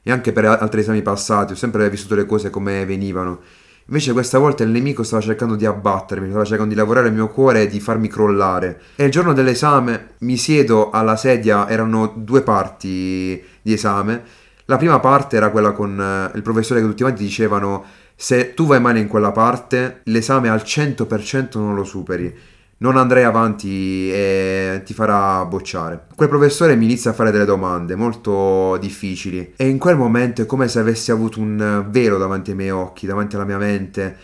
E 0.02 0.12
anche 0.12 0.32
per 0.32 0.46
altri 0.46 0.82
esami 0.82 1.02
passati, 1.02 1.54
ho 1.54 1.56
sempre 1.56 1.90
vissuto 1.90 2.16
le 2.16 2.26
cose 2.26 2.50
come 2.50 2.86
venivano. 2.86 3.40
Invece 3.90 4.14
questa 4.14 4.38
volta 4.38 4.62
il 4.64 4.70
nemico 4.70 5.02
stava 5.02 5.20
cercando 5.20 5.56
di 5.56 5.66
abbattermi, 5.66 6.30
stava 6.30 6.46
cercando 6.46 6.72
di 6.72 6.80
lavorare 6.80 7.08
il 7.08 7.14
mio 7.14 7.28
cuore 7.28 7.64
e 7.64 7.68
di 7.68 7.80
farmi 7.80 8.08
crollare. 8.08 8.82
E 8.96 9.06
il 9.06 9.10
giorno 9.10 9.34
dell'esame 9.34 10.10
mi 10.20 10.38
siedo 10.38 10.92
alla 10.92 11.16
sedia, 11.16 11.68
erano 11.68 12.14
due 12.16 12.44
parti 12.44 13.44
di 13.60 13.74
esame. 13.74 14.22
La 14.66 14.78
prima 14.78 15.00
parte 15.00 15.38
era 15.38 15.50
quella 15.50 15.72
con 15.72 16.00
eh, 16.00 16.38
il 16.38 16.44
professore 16.44 16.82
che 16.82 16.86
tutti 16.86 17.02
quanti 17.02 17.24
dicevano 17.24 17.84
se 18.16 18.54
tu 18.54 18.68
vai 18.68 18.80
male 18.80 19.00
in 19.00 19.08
quella 19.08 19.32
parte, 19.32 20.02
l'esame 20.04 20.50
al 20.50 20.62
100% 20.64 21.58
non 21.58 21.74
lo 21.74 21.84
superi 21.84 22.58
non 22.80 22.98
andrai 22.98 23.24
avanti 23.24 24.12
e 24.12 24.82
ti 24.86 24.94
farà 24.94 25.46
bocciare. 25.46 26.06
Quel 26.16 26.30
professore 26.30 26.76
mi 26.76 26.86
inizia 26.86 27.12
a 27.12 27.14
fare 27.14 27.32
delle 27.32 27.46
domande 27.46 27.96
molto 27.96 28.78
difficili 28.78 29.54
e 29.56 29.68
in 29.68 29.78
quel 29.78 29.98
momento 29.98 30.42
è 30.42 30.46
come 30.46 30.68
se 30.68 30.80
avessi 30.80 31.12
avuto 31.12 31.40
un 31.40 31.86
velo 31.90 32.18
davanti 32.18 32.52
ai 32.52 32.56
miei 32.56 32.72
occhi, 32.72 33.08
davanti 33.08 33.36
alla 33.36 33.46
mia 33.46 33.58
mente 33.58 34.18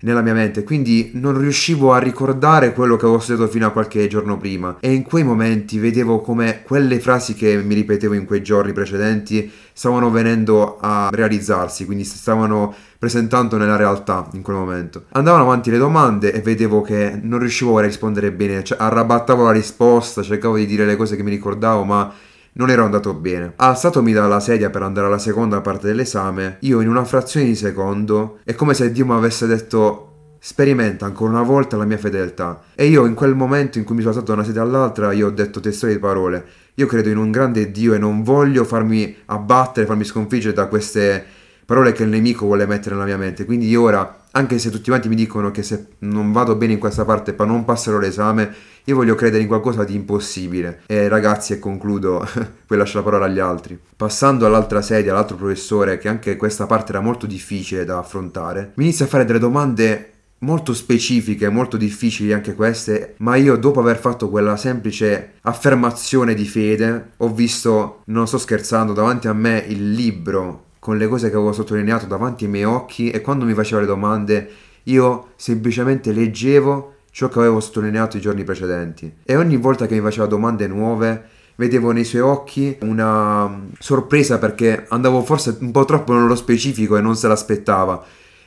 nella 0.00 0.20
mia 0.20 0.34
mente, 0.34 0.62
quindi 0.62 1.12
non 1.14 1.38
riuscivo 1.38 1.92
a 1.92 1.98
ricordare 1.98 2.72
quello 2.74 2.96
che 2.96 3.06
avevo 3.06 3.18
studiato 3.18 3.50
fino 3.50 3.66
a 3.66 3.70
qualche 3.70 4.06
giorno 4.08 4.36
prima 4.36 4.76
e 4.80 4.92
in 4.92 5.02
quei 5.02 5.24
momenti 5.24 5.78
vedevo 5.78 6.20
come 6.20 6.62
quelle 6.62 7.00
frasi 7.00 7.34
che 7.34 7.56
mi 7.62 7.74
ripetevo 7.74 8.12
in 8.12 8.26
quei 8.26 8.42
giorni 8.42 8.72
precedenti 8.72 9.50
stavano 9.72 10.10
venendo 10.10 10.78
a 10.80 11.08
realizzarsi, 11.10 11.86
quindi 11.86 12.04
stavano 12.04 12.74
presentando 12.98 13.56
nella 13.56 13.76
realtà 13.76 14.28
in 14.32 14.42
quel 14.42 14.56
momento. 14.56 15.04
Andavano 15.12 15.44
avanti 15.44 15.70
le 15.70 15.78
domande 15.78 16.32
e 16.32 16.40
vedevo 16.40 16.82
che 16.82 17.18
non 17.22 17.38
riuscivo 17.38 17.78
a 17.78 17.82
rispondere 17.82 18.32
bene, 18.32 18.64
cioè 18.64 18.78
arrabattavo 18.78 19.44
la 19.44 19.52
risposta, 19.52 20.22
cercavo 20.22 20.56
di 20.56 20.66
dire 20.66 20.84
le 20.84 20.96
cose 20.96 21.16
che 21.16 21.22
mi 21.22 21.30
ricordavo, 21.30 21.84
ma 21.84 22.12
non 22.56 22.70
ero 22.70 22.84
andato 22.84 23.14
bene. 23.14 23.52
Alzatomi 23.56 24.12
dalla 24.12 24.40
sedia 24.40 24.70
per 24.70 24.82
andare 24.82 25.06
alla 25.06 25.18
seconda 25.18 25.60
parte 25.60 25.86
dell'esame, 25.86 26.58
io 26.60 26.80
in 26.80 26.88
una 26.88 27.04
frazione 27.04 27.46
di 27.46 27.54
secondo 27.54 28.38
è 28.44 28.54
come 28.54 28.74
se 28.74 28.92
Dio 28.92 29.06
mi 29.06 29.12
avesse 29.12 29.46
detto 29.46 30.02
sperimenta 30.38 31.06
ancora 31.06 31.32
una 31.32 31.42
volta 31.42 31.76
la 31.76 31.84
mia 31.84 31.98
fedeltà. 31.98 32.62
E 32.74 32.86
io 32.86 33.04
in 33.06 33.14
quel 33.14 33.34
momento 33.34 33.78
in 33.78 33.84
cui 33.84 33.94
mi 33.94 34.00
sono 34.00 34.14
alzato 34.14 34.32
da 34.32 34.38
una 34.38 34.46
sedia 34.46 34.62
all'altra, 34.62 35.12
io 35.12 35.26
ho 35.26 35.30
detto 35.30 35.60
testuali 35.60 35.98
parole. 35.98 36.44
Io 36.74 36.86
credo 36.86 37.08
in 37.08 37.16
un 37.16 37.30
grande 37.30 37.70
Dio 37.70 37.94
e 37.94 37.98
non 37.98 38.22
voglio 38.22 38.64
farmi 38.64 39.16
abbattere, 39.26 39.86
farmi 39.86 40.04
sconfiggere 40.04 40.54
da 40.54 40.66
queste 40.66 41.24
parole 41.66 41.92
che 41.92 42.04
il 42.04 42.08
nemico 42.08 42.46
vuole 42.46 42.64
mettere 42.64 42.94
nella 42.94 43.06
mia 43.06 43.18
mente. 43.18 43.44
Quindi 43.44 43.74
ora, 43.74 44.20
anche 44.30 44.58
se 44.58 44.70
tutti 44.70 44.88
quanti 44.88 45.08
mi 45.08 45.16
dicono 45.16 45.50
che 45.50 45.62
se 45.62 45.88
non 45.98 46.30
vado 46.30 46.54
bene 46.54 46.74
in 46.74 46.78
questa 46.78 47.04
parte 47.04 47.32
poi 47.32 47.48
non 47.48 47.64
passerò 47.64 47.98
l'esame, 47.98 48.54
io 48.84 48.94
voglio 48.94 49.16
credere 49.16 49.42
in 49.42 49.48
qualcosa 49.48 49.82
di 49.82 49.96
impossibile. 49.96 50.82
E 50.86 51.08
ragazzi, 51.08 51.52
e 51.52 51.58
concludo, 51.58 52.26
poi 52.66 52.78
lascio 52.78 52.98
la 52.98 53.04
parola 53.04 53.26
agli 53.26 53.40
altri. 53.40 53.78
Passando 53.96 54.46
all'altra 54.46 54.80
sedia, 54.80 55.10
all'altro 55.10 55.36
professore, 55.36 55.98
che 55.98 56.08
anche 56.08 56.36
questa 56.36 56.66
parte 56.66 56.92
era 56.92 57.00
molto 57.00 57.26
difficile 57.26 57.84
da 57.84 57.98
affrontare, 57.98 58.72
mi 58.76 58.84
inizia 58.84 59.04
a 59.04 59.08
fare 59.08 59.24
delle 59.24 59.40
domande 59.40 60.12
molto 60.38 60.72
specifiche, 60.74 61.48
molto 61.48 61.76
difficili 61.76 62.32
anche 62.32 62.54
queste, 62.54 63.14
ma 63.18 63.34
io 63.34 63.56
dopo 63.56 63.80
aver 63.80 63.98
fatto 63.98 64.28
quella 64.28 64.56
semplice 64.56 65.32
affermazione 65.40 66.34
di 66.34 66.44
fede, 66.44 67.12
ho 67.16 67.32
visto, 67.32 68.02
non 68.06 68.28
sto 68.28 68.38
scherzando, 68.38 68.92
davanti 68.92 69.26
a 69.26 69.32
me 69.32 69.64
il 69.66 69.92
libro 69.92 70.65
con 70.86 70.98
le 70.98 71.08
cose 71.08 71.30
che 71.30 71.34
avevo 71.34 71.50
sottolineato 71.50 72.06
davanti 72.06 72.44
ai 72.44 72.50
miei 72.50 72.62
occhi 72.62 73.10
e 73.10 73.20
quando 73.20 73.44
mi 73.44 73.54
faceva 73.54 73.80
le 73.80 73.88
domande 73.88 74.48
io 74.84 75.30
semplicemente 75.34 76.12
leggevo 76.12 76.94
ciò 77.10 77.26
che 77.26 77.40
avevo 77.40 77.58
sottolineato 77.58 78.16
i 78.16 78.20
giorni 78.20 78.44
precedenti. 78.44 79.12
E 79.24 79.34
ogni 79.34 79.56
volta 79.56 79.88
che 79.88 79.96
mi 79.96 80.00
faceva 80.00 80.26
domande 80.26 80.68
nuove 80.68 81.24
vedevo 81.56 81.90
nei 81.90 82.04
suoi 82.04 82.20
occhi 82.20 82.78
una 82.82 83.48
mm, 83.48 83.68
sorpresa 83.80 84.38
perché 84.38 84.86
andavo 84.88 85.24
forse 85.24 85.56
un 85.60 85.72
po' 85.72 85.84
troppo 85.84 86.12
nello 86.12 86.36
specifico 86.36 86.96
e 86.96 87.00
non 87.00 87.16
se 87.16 87.26
l'aspettava 87.26 88.04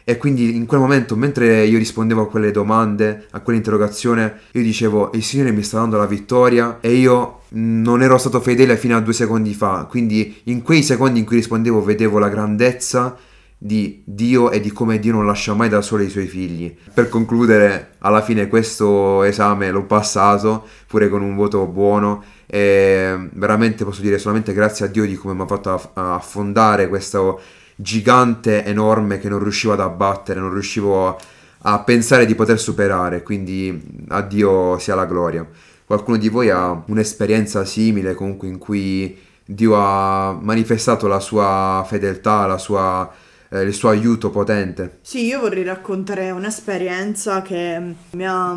e 0.10 0.18
quindi 0.18 0.56
in 0.56 0.66
quel 0.66 0.80
momento, 0.80 1.16
mentre 1.16 1.66
io 1.66 1.78
rispondevo 1.78 2.24
a 2.24 2.28
quelle 2.28 2.50
domande, 2.50 3.28
a 3.30 3.42
quell'interrogazione, 3.42 4.40
io 4.54 4.64
dicevo: 4.64 5.12
Il 5.14 5.22
Signore 5.22 5.52
mi 5.52 5.62
sta 5.62 5.78
dando 5.78 5.98
la 5.98 6.08
vittoria 6.08 6.80
e 6.82 6.94
io 6.94 7.42
non 7.50 8.02
ero 8.02 8.18
stato 8.18 8.42
fedele 8.42 8.76
fino 8.76 8.98
a 8.98 9.02
due 9.02 9.14
secondi 9.14 9.54
fa. 9.54 9.86
Quindi 9.88 10.42
in 10.46 10.64
quei 10.64 10.82
secondi 10.82 11.20
in 11.20 11.26
cui 11.26 11.36
rispondevo, 11.36 11.84
vedevo 11.84 12.18
la 12.18 12.30
grandezza 12.30 13.18
di 13.56 14.02
Dio 14.04 14.50
e 14.50 14.60
di 14.60 14.72
come 14.72 14.98
Dio 14.98 15.12
non 15.12 15.28
lascia 15.28 15.54
mai 15.54 15.70
da 15.70 15.84
soli 15.84 16.06
i 16.06 16.10
suoi 16.10 16.26
figli. 16.26 16.76
Per 16.92 17.08
concludere, 17.08 17.92
alla 18.00 18.24
fine 18.24 18.48
questo 18.48 19.22
esame 19.22 19.70
l'ho 19.70 19.84
passato, 19.84 20.66
pure 20.88 21.08
con 21.08 21.22
un 21.22 21.36
voto 21.36 21.68
buono. 21.68 22.24
E 22.48 23.30
veramente 23.34 23.84
posso 23.84 24.02
dire 24.02 24.18
solamente 24.18 24.54
grazie 24.54 24.86
a 24.86 24.88
Dio 24.88 25.06
di 25.06 25.14
come 25.14 25.36
mi 25.36 25.42
ha 25.42 25.46
fatto 25.46 25.92
affondare 25.94 26.90
questo 26.90 27.40
gigante 27.82 28.66
enorme 28.66 29.20
che 29.20 29.30
non 29.30 29.42
riuscivo 29.42 29.72
ad 29.72 29.80
abbattere, 29.80 30.42
non 30.42 30.52
riuscivo 30.52 31.18
a, 31.62 31.80
pensare 31.80 32.26
di 32.26 32.36
poter 32.36 32.60
superare, 32.60 33.24
quindi 33.24 34.06
a 34.10 34.22
Dio 34.22 34.78
sia 34.80 34.96
la 34.96 35.06
gloria. 35.06 35.48
Qualcuno 35.86 36.18
di 36.18 36.28
voi 36.28 36.50
ha 36.50 36.84
un'esperienza 36.88 37.64
simile 37.64 38.16
comunque 38.16 38.50
in 38.50 38.58
cui 38.58 39.18
Dio 39.46 39.76
ha 39.78 40.38
manifestato 40.40 41.08
la 41.08 41.22
sua 41.22 41.84
fedeltà, 41.88 42.46
la 42.46 42.58
sua 42.58 43.10
eh, 43.50 43.62
il 43.62 43.74
suo 43.74 43.90
aiuto 43.90 44.30
potente. 44.30 45.00
Sì, 45.02 45.26
io 45.26 45.40
vorrei 45.40 45.64
raccontare 45.64 46.32
un'esperienza 46.32 47.42
che 47.42 47.82
mi 48.12 48.28
ha, 48.28 48.56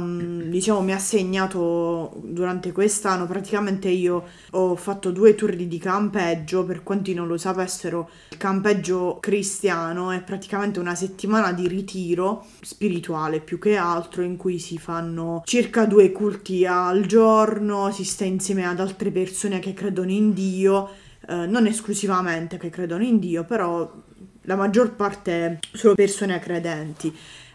diciamo, 0.48 0.82
mi 0.82 0.92
ha 0.92 0.98
segnato 0.98 2.20
durante 2.22 2.72
quest'anno. 2.72 3.26
Praticamente 3.26 3.88
io 3.88 4.24
ho 4.50 4.76
fatto 4.76 5.10
due 5.10 5.34
turni 5.34 5.66
di 5.66 5.78
campeggio, 5.78 6.64
per 6.64 6.82
quanti 6.82 7.14
non 7.14 7.26
lo 7.26 7.36
sapessero, 7.36 8.10
il 8.30 8.36
campeggio 8.36 9.18
cristiano 9.20 10.10
è 10.10 10.22
praticamente 10.22 10.78
una 10.78 10.94
settimana 10.94 11.52
di 11.52 11.68
ritiro 11.68 12.46
spirituale 12.60 13.40
più 13.40 13.58
che 13.58 13.76
altro 13.76 14.22
in 14.22 14.36
cui 14.36 14.58
si 14.58 14.78
fanno 14.78 15.42
circa 15.44 15.86
due 15.86 16.12
culti 16.12 16.66
al 16.66 17.06
giorno, 17.06 17.90
si 17.90 18.04
sta 18.04 18.24
insieme 18.24 18.66
ad 18.66 18.80
altre 18.80 19.10
persone 19.10 19.58
che 19.58 19.72
credono 19.72 20.10
in 20.10 20.32
Dio. 20.32 20.90
Eh, 21.28 21.46
non 21.46 21.66
esclusivamente 21.66 22.58
che 22.58 22.68
credono 22.68 23.04
in 23.04 23.20
Dio, 23.20 23.44
però 23.44 23.88
la 24.42 24.56
maggior 24.56 24.94
parte 24.94 25.60
sono 25.72 25.94
persone 25.94 26.38
credenti. 26.38 27.14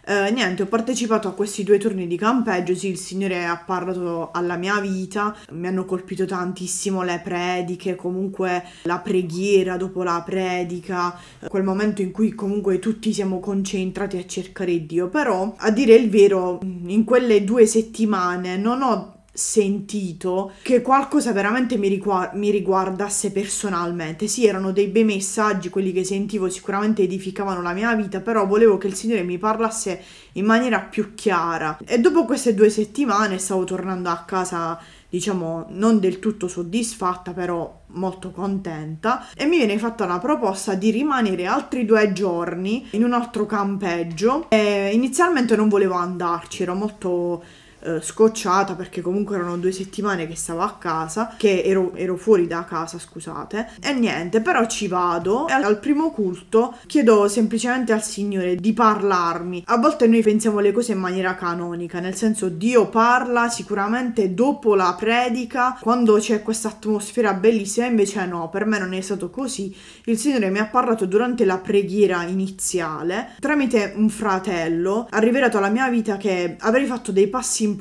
Eh, 0.10 0.32
niente, 0.32 0.63
ho 0.63 0.67
partecipato 0.67 1.28
a 1.28 1.34
questi 1.34 1.65
due 1.65 1.78
turni 1.78 2.08
di 2.08 2.15
campeggio, 2.15 2.73
sì, 2.73 2.88
il 2.88 2.97
Signore 2.97 3.43
ha 3.43 3.58
parlato 3.58 4.32
alla 4.32 4.56
mia 4.56 4.80
vita, 4.80 5.36
mi 5.52 5.67
hanno 5.67 5.84
colpito 5.84 6.23
tantissimo 6.23 7.04
le 7.04 7.19
prediche, 7.21 7.95
comunque 7.95 8.63
la 8.84 9.00
preghiera 9.00 9.76
dopo 9.76 10.04
la 10.04 10.23
predica, 10.26 11.13
quel 11.50 11.63
momento 11.63 12.02
in 12.02 12.12
cui 12.12 12.34
comunque 12.34 12.80
tutti 12.80 13.12
siamo 13.12 13.41
concentrati 13.41 14.15
a 14.15 14.26
cercare 14.26 14.86
Dio, 14.86 15.10
però 15.10 15.54
a 15.58 15.71
dire 15.71 15.95
il 15.95 16.10
vero, 16.10 16.62
in 16.62 17.04
quelle 17.04 17.43
due 17.43 17.65
settimane 17.65 18.56
non 18.56 18.82
ho 18.84 19.16
sentito 19.38 20.54
che 20.63 20.82
qualcosa 20.82 21.32
veramente 21.32 21.78
mi, 21.78 21.88
rigu- 21.89 22.32
mi, 22.34 22.50
riguardasse 22.50 23.32
personalmente. 23.32 24.26
Sì, 24.26 24.47
erano 24.47 24.71
dei 24.71 24.88
bei 24.88 25.04
messaggi, 25.04 25.69
quelli 25.69 25.91
che 25.91 26.04
sentivo 26.04 26.50
sicuramente 26.50 27.04
edificavano 27.04 27.62
la 27.62 27.73
mia 27.73 27.93
vita, 27.93 28.19
però 28.19 28.47
volevo 28.47 28.80
che 28.80 28.88
il 28.88 28.95
Signore 28.95 29.21
mi 29.21 29.38
parlasse 29.38 30.02
in 30.34 30.45
maniera 30.45 30.80
più 30.80 31.13
chiara. 31.13 31.78
E 31.86 32.00
dopo 32.00 32.26
queste 32.26 32.56
due 32.56 32.71
settimane 32.71 33.38
stavo 33.38 33.63
tornando 33.63 34.10
a 34.10 34.23
casa, 34.26 34.80
diciamo, 35.08 35.67
non 35.69 36.00
del 36.00 36.17
tutto 36.17 36.47
soddisfatta, 36.47 37.32
però 37.32 37.82
molto 37.89 38.32
contenta 38.32 39.28
e 39.36 39.45
mi 39.45 39.58
viene 39.58 39.78
fatta 39.78 40.08
la 40.08 40.17
proposta 40.17 40.73
di 40.73 40.89
rimanere 40.89 41.45
altri 41.45 41.86
due 41.86 42.12
giorni 42.12 42.88
in 42.91 43.04
un 43.04 43.13
altro 43.13 43.45
campeggio 43.45 44.50
e 44.50 44.89
inizialmente 44.93 45.56
non 45.56 45.69
volevo 45.69 45.93
andarci, 45.93 46.63
ero 46.63 46.73
molto 46.73 47.65
eh, 47.88 48.02
scocciata 48.02 48.76
perché 48.76 49.00
comunque 49.00 49.38
erano 49.38 49.56
due 49.58 49.71
settimane 49.71 50.28
che 50.28 50.36
stavo 50.36 50.60
a 50.60 50.76
casa, 50.78 51.36
che 51.38 51.63
ero, 51.63 51.93
ero, 51.95 52.17
fuori 52.17 52.45
da 52.45 52.65
casa, 52.65 53.00
scusate. 53.00 53.69
E 53.82 53.93
niente, 53.93 54.41
però 54.41 54.65
ci 54.65 54.89
vado 54.89 55.47
e 55.47 55.54
al 55.54 55.80
primo 55.80 56.12
culto 56.12 56.76
chiedo 56.86 57.30
semplicemente 57.30 57.93
al 57.93 58.04
Signore 58.04 58.58
di 58.58 58.73
parlarmi. 58.73 59.63
A 59.67 59.78
volte 59.78 60.06
noi 60.08 60.21
pensiamo 60.21 60.60
le 60.60 60.73
cose 60.73 60.91
in 60.91 61.00
maniera 61.00 61.36
canonica, 61.36 62.02
nel 62.02 62.15
senso 62.15 62.50
Dio 62.50 62.89
parla 62.89 63.47
sicuramente 63.47 64.34
dopo 64.34 64.76
la 64.76 64.93
predica, 65.00 65.78
quando 65.80 66.17
c'è 66.17 66.43
questa 66.43 66.67
atmosfera 66.67 67.34
bellissima, 67.34 67.86
invece 67.86 68.26
no, 68.26 68.50
per 68.50 68.65
me 68.65 68.80
non 68.80 68.93
è 68.93 69.00
stato 69.00 69.30
così. 69.30 69.73
Il 70.06 70.17
Signore 70.17 70.50
mi 70.50 70.60
ha 70.60 70.67
parlato 70.67 71.06
durante 71.06 71.45
la 71.45 71.58
preghiera 71.58 72.23
iniziale, 72.23 73.36
tramite 73.39 73.93
un 73.95 74.10
fratello, 74.10 75.08
ha 75.10 75.19
rivelato 75.19 75.58
alla 75.58 75.69
mia 75.69 75.88
vita 75.88 76.17
che 76.17 76.58
avrei 76.60 76.86
fatto 76.86 77.13
dei 77.13 77.28
passi 77.28 77.63
importanti 77.63 77.76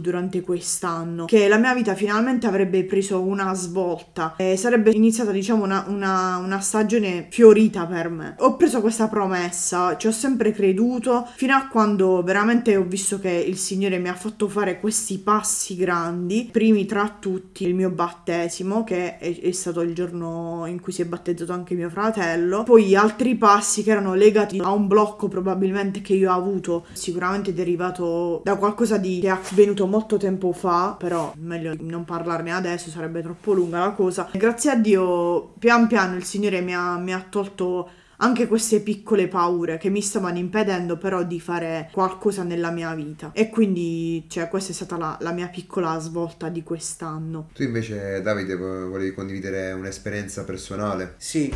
durante 0.00 0.40
quest'anno, 0.40 1.26
che 1.26 1.48
la 1.48 1.58
mia 1.58 1.74
vita 1.74 1.94
finalmente 1.94 2.46
avrebbe 2.46 2.84
preso 2.84 3.20
una 3.20 3.54
svolta 3.54 4.34
e 4.36 4.56
sarebbe 4.56 4.90
iniziata 4.90 5.30
diciamo 5.30 5.64
una, 5.64 5.84
una, 5.88 6.38
una 6.38 6.60
stagione 6.60 7.26
fiorita 7.30 7.86
per 7.86 8.08
me. 8.08 8.34
Ho 8.38 8.56
preso 8.56 8.80
questa 8.80 9.08
promessa, 9.08 9.96
ci 9.96 10.06
ho 10.06 10.12
sempre 10.12 10.52
creduto 10.52 11.26
fino 11.36 11.54
a 11.54 11.68
quando 11.68 12.22
veramente 12.22 12.76
ho 12.76 12.84
visto 12.84 13.18
che 13.18 13.30
il 13.30 13.56
Signore 13.56 13.98
mi 13.98 14.08
ha 14.08 14.14
fatto 14.14 14.48
fare 14.48 14.80
questi 14.80 15.18
passi 15.18 15.76
grandi, 15.76 16.48
primi 16.50 16.86
tra 16.86 17.16
tutti 17.18 17.64
il 17.64 17.74
mio 17.74 17.90
battesimo 17.90 18.84
che 18.84 19.18
è, 19.18 19.40
è 19.40 19.52
stato 19.52 19.80
il 19.82 19.94
giorno 19.94 20.64
in 20.66 20.80
cui 20.80 20.92
si 20.92 21.02
è 21.02 21.04
battezzato 21.04 21.52
anche 21.52 21.74
mio 21.74 21.90
fratello, 21.90 22.62
poi 22.62 22.94
altri 22.94 23.36
passi 23.36 23.82
che 23.82 23.90
erano 23.90 24.14
legati 24.14 24.58
a 24.58 24.70
un 24.70 24.86
blocco 24.86 25.28
probabilmente 25.28 26.00
che 26.00 26.14
io 26.14 26.32
ho 26.32 26.36
avuto, 26.36 26.86
sicuramente 26.92 27.52
derivato 27.52 28.40
da 28.44 28.56
qualcosa 28.56 28.96
di 28.96 29.07
di 29.08 29.20
che 29.20 29.28
è 29.28 29.30
avvenuto 29.30 29.86
molto 29.86 30.16
tempo 30.16 30.52
fa, 30.52 30.94
però 30.98 31.32
meglio 31.38 31.74
non 31.80 32.04
parlarne 32.04 32.52
adesso, 32.52 32.90
sarebbe 32.90 33.22
troppo 33.22 33.52
lunga 33.52 33.78
la 33.78 33.90
cosa. 33.92 34.28
Grazie 34.32 34.70
a 34.70 34.76
Dio, 34.76 35.52
pian 35.58 35.86
piano 35.86 36.16
il 36.16 36.24
Signore 36.24 36.60
mi 36.60 36.74
ha, 36.74 36.96
mi 36.98 37.12
ha 37.12 37.24
tolto 37.28 37.90
anche 38.20 38.46
queste 38.48 38.80
piccole 38.80 39.28
paure 39.28 39.78
che 39.78 39.90
mi 39.90 40.00
stavano 40.00 40.38
impedendo 40.38 40.96
però 40.96 41.22
di 41.22 41.38
fare 41.38 41.88
qualcosa 41.92 42.42
nella 42.42 42.70
mia 42.70 42.92
vita 42.94 43.30
e 43.32 43.48
quindi 43.48 44.24
cioè 44.28 44.48
questa 44.48 44.72
è 44.72 44.74
stata 44.74 44.96
la, 44.96 45.16
la 45.20 45.30
mia 45.30 45.46
piccola 45.46 45.96
svolta 46.00 46.48
di 46.48 46.64
quest'anno 46.64 47.50
Tu 47.54 47.62
invece 47.62 48.20
Davide 48.20 48.56
vo- 48.56 48.88
volevi 48.88 49.12
condividere 49.14 49.70
un'esperienza 49.70 50.42
personale? 50.42 51.14
Sì, 51.18 51.52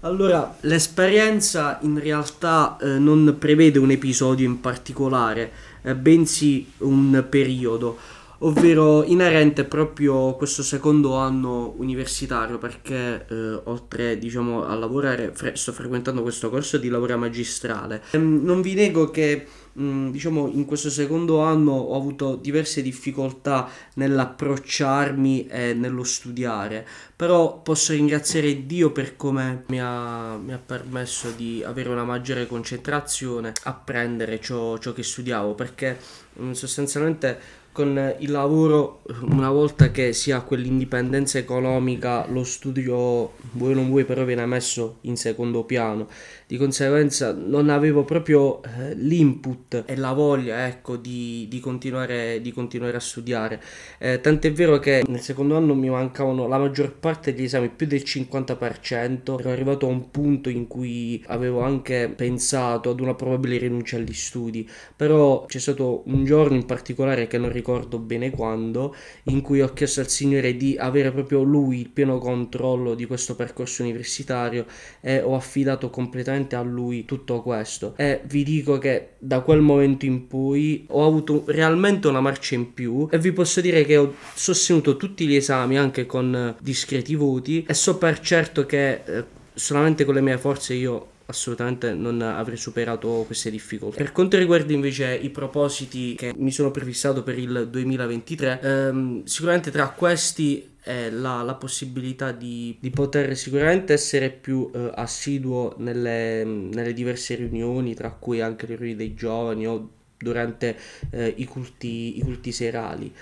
allora 0.00 0.54
l'esperienza 0.60 1.78
in 1.82 1.98
realtà 1.98 2.76
eh, 2.80 2.98
non 2.98 3.36
prevede 3.38 3.78
un 3.78 3.90
episodio 3.90 4.46
in 4.46 4.60
particolare, 4.60 5.50
bensì 5.94 6.70
un 6.78 7.24
periodo, 7.28 7.98
ovvero 8.38 9.04
inerente 9.04 9.64
proprio 9.64 10.34
questo 10.34 10.62
secondo 10.62 11.16
anno 11.16 11.74
universitario 11.78 12.58
perché 12.58 13.26
eh, 13.28 13.60
oltre 13.64 14.18
diciamo 14.18 14.66
a 14.66 14.74
lavorare 14.74 15.32
fre- 15.32 15.56
sto 15.56 15.72
frequentando 15.72 16.22
questo 16.22 16.50
corso 16.50 16.76
di 16.78 16.88
laurea 16.88 17.16
magistrale. 17.16 18.02
Ehm, 18.10 18.40
non 18.42 18.60
vi 18.60 18.74
nego 18.74 19.10
che 19.10 19.46
mh, 19.76 20.10
diciamo 20.10 20.48
in 20.48 20.64
questo 20.64 20.90
secondo 20.90 21.40
anno 21.40 21.72
ho 21.72 21.96
avuto 21.96 22.36
diverse 22.36 22.82
difficoltà 22.82 23.68
nell'approcciarmi 23.94 25.46
e 25.46 25.74
nello 25.74 26.04
studiare, 26.04 26.86
però 27.14 27.60
posso 27.60 27.92
ringraziare 27.92 28.66
Dio 28.66 28.90
per 28.92 29.16
come 29.16 29.64
mi 29.68 29.80
ha, 29.80 30.36
mi 30.36 30.52
ha 30.52 30.60
permesso 30.64 31.30
di 31.30 31.62
avere 31.64 31.90
una 31.90 32.04
maggiore 32.04 32.46
concentrazione, 32.46 33.52
apprendere 33.64 34.40
ciò, 34.40 34.78
ciò 34.78 34.92
che 34.92 35.02
studiavo, 35.02 35.54
perché 35.54 35.98
mh, 36.34 36.52
sostanzialmente 36.52 37.64
con 37.76 38.14
il 38.20 38.30
lavoro, 38.30 39.02
una 39.28 39.50
volta 39.50 39.90
che 39.90 40.14
si 40.14 40.32
ha 40.32 40.40
quell'indipendenza 40.40 41.36
economica, 41.36 42.26
lo 42.26 42.42
studio, 42.42 43.34
vuoi 43.52 43.74
non 43.74 43.90
vuoi, 43.90 44.06
però 44.06 44.24
viene 44.24 44.46
messo 44.46 44.96
in 45.02 45.18
secondo 45.18 45.62
piano. 45.64 46.08
Di 46.48 46.58
conseguenza 46.58 47.32
non 47.32 47.70
avevo 47.70 48.04
proprio 48.04 48.62
eh, 48.62 48.94
l'input 48.94 49.82
e 49.84 49.96
la 49.96 50.12
voglia, 50.12 50.68
ecco, 50.68 50.94
di, 50.94 51.48
di, 51.50 51.58
continuare, 51.58 52.40
di 52.40 52.52
continuare 52.52 52.96
a 52.96 53.00
studiare. 53.00 53.60
Eh, 53.98 54.20
tant'è 54.20 54.52
vero 54.52 54.78
che 54.78 55.02
nel 55.08 55.18
secondo 55.18 55.56
anno 55.56 55.74
mi 55.74 55.90
mancavano 55.90 56.46
la 56.46 56.56
maggior 56.56 56.94
parte 57.00 57.34
degli 57.34 57.46
esami, 57.46 57.68
più 57.68 57.88
del 57.88 58.02
50%. 58.06 59.40
Ero 59.40 59.50
arrivato 59.50 59.86
a 59.86 59.88
un 59.88 60.12
punto 60.12 60.48
in 60.48 60.68
cui 60.68 61.20
avevo 61.26 61.62
anche 61.62 62.12
pensato 62.14 62.90
ad 62.90 63.00
una 63.00 63.14
probabile 63.14 63.58
rinuncia 63.58 63.96
agli 63.96 64.14
studi. 64.14 64.70
Però 64.94 65.46
c'è 65.46 65.58
stato 65.58 66.04
un 66.06 66.24
giorno 66.24 66.54
in 66.54 66.64
particolare 66.64 67.26
che 67.26 67.38
non 67.38 67.50
ricordo 67.50 67.98
bene 67.98 68.30
quando, 68.30 68.94
in 69.24 69.40
cui 69.40 69.62
ho 69.62 69.72
chiesto 69.72 69.98
al 69.98 70.08
Signore 70.08 70.56
di 70.56 70.76
avere 70.78 71.10
proprio 71.10 71.42
Lui 71.42 71.80
il 71.80 71.88
pieno 71.88 72.18
controllo 72.18 72.94
di 72.94 73.04
questo 73.04 73.34
percorso 73.34 73.82
universitario 73.82 74.64
e 75.00 75.20
ho 75.20 75.34
affidato 75.34 75.90
completamente 75.90 76.34
a 76.56 76.62
Lui 76.62 77.04
tutto 77.04 77.42
questo. 77.42 77.94
E 77.96 78.20
vi 78.24 78.44
dico 78.44 78.78
che 78.78 79.10
da 79.18 79.40
quel 79.40 79.60
momento 79.60 80.04
in 80.04 80.26
poi 80.26 80.84
ho 80.88 81.06
avuto 81.06 81.44
realmente 81.46 82.08
una 82.08 82.20
marcia 82.20 82.54
in 82.54 82.74
più 82.74 83.08
e 83.10 83.18
vi 83.18 83.32
posso 83.32 83.60
dire 83.60 83.84
che 83.84 83.96
ho 83.96 84.14
sostenuto 84.34 84.96
tutti 84.96 85.26
gli 85.26 85.34
esami 85.34 85.78
anche 85.78 86.06
con 86.06 86.54
discreti 86.60 87.14
voti 87.14 87.64
e 87.66 87.74
so 87.74 87.96
per 87.98 88.20
certo 88.20 88.66
che 88.66 89.02
eh, 89.04 89.24
solamente 89.54 90.04
con 90.04 90.14
le 90.14 90.20
mie 90.20 90.38
forze 90.38 90.74
io 90.74 91.14
assolutamente 91.26 91.92
non 91.92 92.20
avrei 92.22 92.56
superato 92.56 93.24
queste 93.26 93.50
difficoltà. 93.50 93.96
Per 93.96 94.12
quanto 94.12 94.38
riguarda 94.38 94.72
invece 94.72 95.14
i 95.14 95.30
propositi 95.30 96.14
che 96.14 96.32
mi 96.36 96.50
sono 96.50 96.70
prefissato 96.70 97.22
per 97.22 97.38
il 97.38 97.68
2023, 97.70 98.60
ehm, 98.60 99.24
sicuramente 99.24 99.70
tra 99.70 99.90
questi 99.90 100.74
è 100.80 101.10
la, 101.10 101.42
la 101.42 101.54
possibilità 101.54 102.30
di, 102.30 102.76
di, 102.78 102.90
poter 102.90 103.36
sicuramente 103.36 103.92
essere 103.92 104.30
più 104.30 104.70
eh, 104.72 104.90
assiduo 104.94 105.74
nelle, 105.78 106.44
nelle, 106.44 106.92
diverse 106.92 107.34
riunioni, 107.34 107.94
tra 107.94 108.12
cui 108.12 108.40
anche 108.40 108.66
le 108.66 108.76
riunioni 108.76 108.96
dei 108.96 109.14
giovani 109.14 109.66
o 109.66 109.90
durante 110.16 110.76
eh, 111.10 111.34
i, 111.36 111.44
culti, 111.44 112.18
i 112.18 112.20
culti 112.20 112.52
serali 112.52 113.12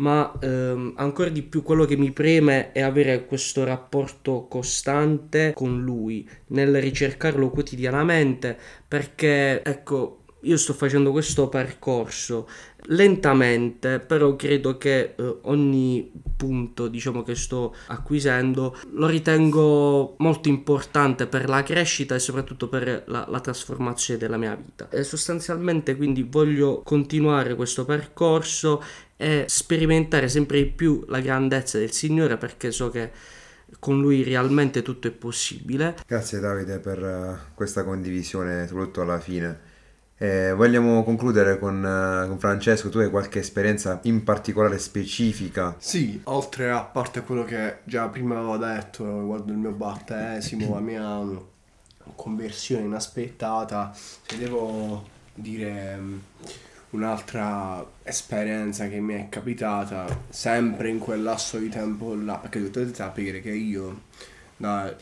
ma 0.00 0.32
ehm, 0.40 0.94
ancora 0.96 1.28
di 1.28 1.42
più 1.42 1.62
quello 1.62 1.84
che 1.84 1.96
mi 1.96 2.10
preme 2.10 2.72
è 2.72 2.80
avere 2.80 3.26
questo 3.26 3.64
rapporto 3.64 4.46
costante 4.48 5.52
con 5.54 5.82
lui, 5.82 6.28
nel 6.48 6.80
ricercarlo 6.80 7.50
quotidianamente, 7.50 8.58
perché 8.88 9.62
ecco, 9.62 10.20
io 10.42 10.56
sto 10.56 10.72
facendo 10.72 11.10
questo 11.10 11.50
percorso 11.50 12.48
lentamente, 12.84 13.98
però 13.98 14.36
credo 14.36 14.78
che 14.78 15.14
eh, 15.14 15.36
ogni 15.42 16.10
punto, 16.34 16.88
diciamo 16.88 17.22
che 17.22 17.34
sto 17.34 17.74
acquisendo, 17.88 18.74
lo 18.92 19.06
ritengo 19.06 20.14
molto 20.18 20.48
importante 20.48 21.26
per 21.26 21.46
la 21.46 21.62
crescita 21.62 22.14
e 22.14 22.18
soprattutto 22.18 22.68
per 22.68 23.04
la, 23.06 23.26
la 23.28 23.40
trasformazione 23.40 24.18
della 24.18 24.38
mia 24.38 24.54
vita. 24.54 24.88
E 24.88 25.04
sostanzialmente 25.04 25.94
quindi 25.94 26.22
voglio 26.22 26.80
continuare 26.82 27.54
questo 27.54 27.84
percorso 27.84 28.82
e 29.20 29.44
sperimentare 29.48 30.30
sempre 30.30 30.62
di 30.62 30.70
più 30.70 31.04
la 31.08 31.20
grandezza 31.20 31.76
del 31.76 31.90
Signore 31.90 32.38
perché 32.38 32.70
so 32.70 32.88
che 32.88 33.10
con 33.78 34.00
lui 34.00 34.22
realmente 34.22 34.80
tutto 34.80 35.08
è 35.08 35.10
possibile. 35.10 35.96
Grazie 36.06 36.40
Davide 36.40 36.78
per 36.78 37.02
uh, 37.02 37.54
questa 37.54 37.84
condivisione, 37.84 38.66
soprattutto 38.66 39.02
alla 39.02 39.20
fine. 39.20 39.68
Eh, 40.16 40.52
vogliamo 40.54 41.04
concludere 41.04 41.58
con, 41.58 41.76
uh, 41.78 42.28
con, 42.28 42.38
Francesco, 42.38 42.88
tu 42.88 42.98
hai 42.98 43.10
qualche 43.10 43.40
esperienza 43.40 44.00
in 44.04 44.24
particolare 44.24 44.78
specifica? 44.78 45.76
Sì, 45.78 46.18
oltre 46.24 46.70
a 46.70 46.82
parte 46.82 47.20
quello 47.20 47.44
che 47.44 47.80
già 47.84 48.08
prima 48.08 48.38
avevo 48.38 48.56
detto 48.56 49.04
riguardo 49.20 49.52
il 49.52 49.58
mio 49.58 49.72
battesimo, 49.72 50.74
la 50.74 50.80
mia 50.80 51.20
conversione 52.14 52.86
inaspettata, 52.86 53.92
se 53.94 54.38
devo 54.38 55.06
dire 55.34 55.96
um, 55.98 56.20
un'altra 56.90 57.84
esperienza 58.02 58.88
che 58.88 59.00
mi 59.00 59.14
è 59.14 59.28
capitata 59.28 60.24
sempre 60.28 60.88
in 60.88 60.98
quel 60.98 61.22
lasso 61.22 61.58
di 61.58 61.68
tempo 61.68 62.14
là, 62.14 62.36
perché 62.36 62.60
dovete 62.60 62.94
sapere 62.94 63.40
che 63.40 63.52
io 63.52 64.08
da 64.56 64.94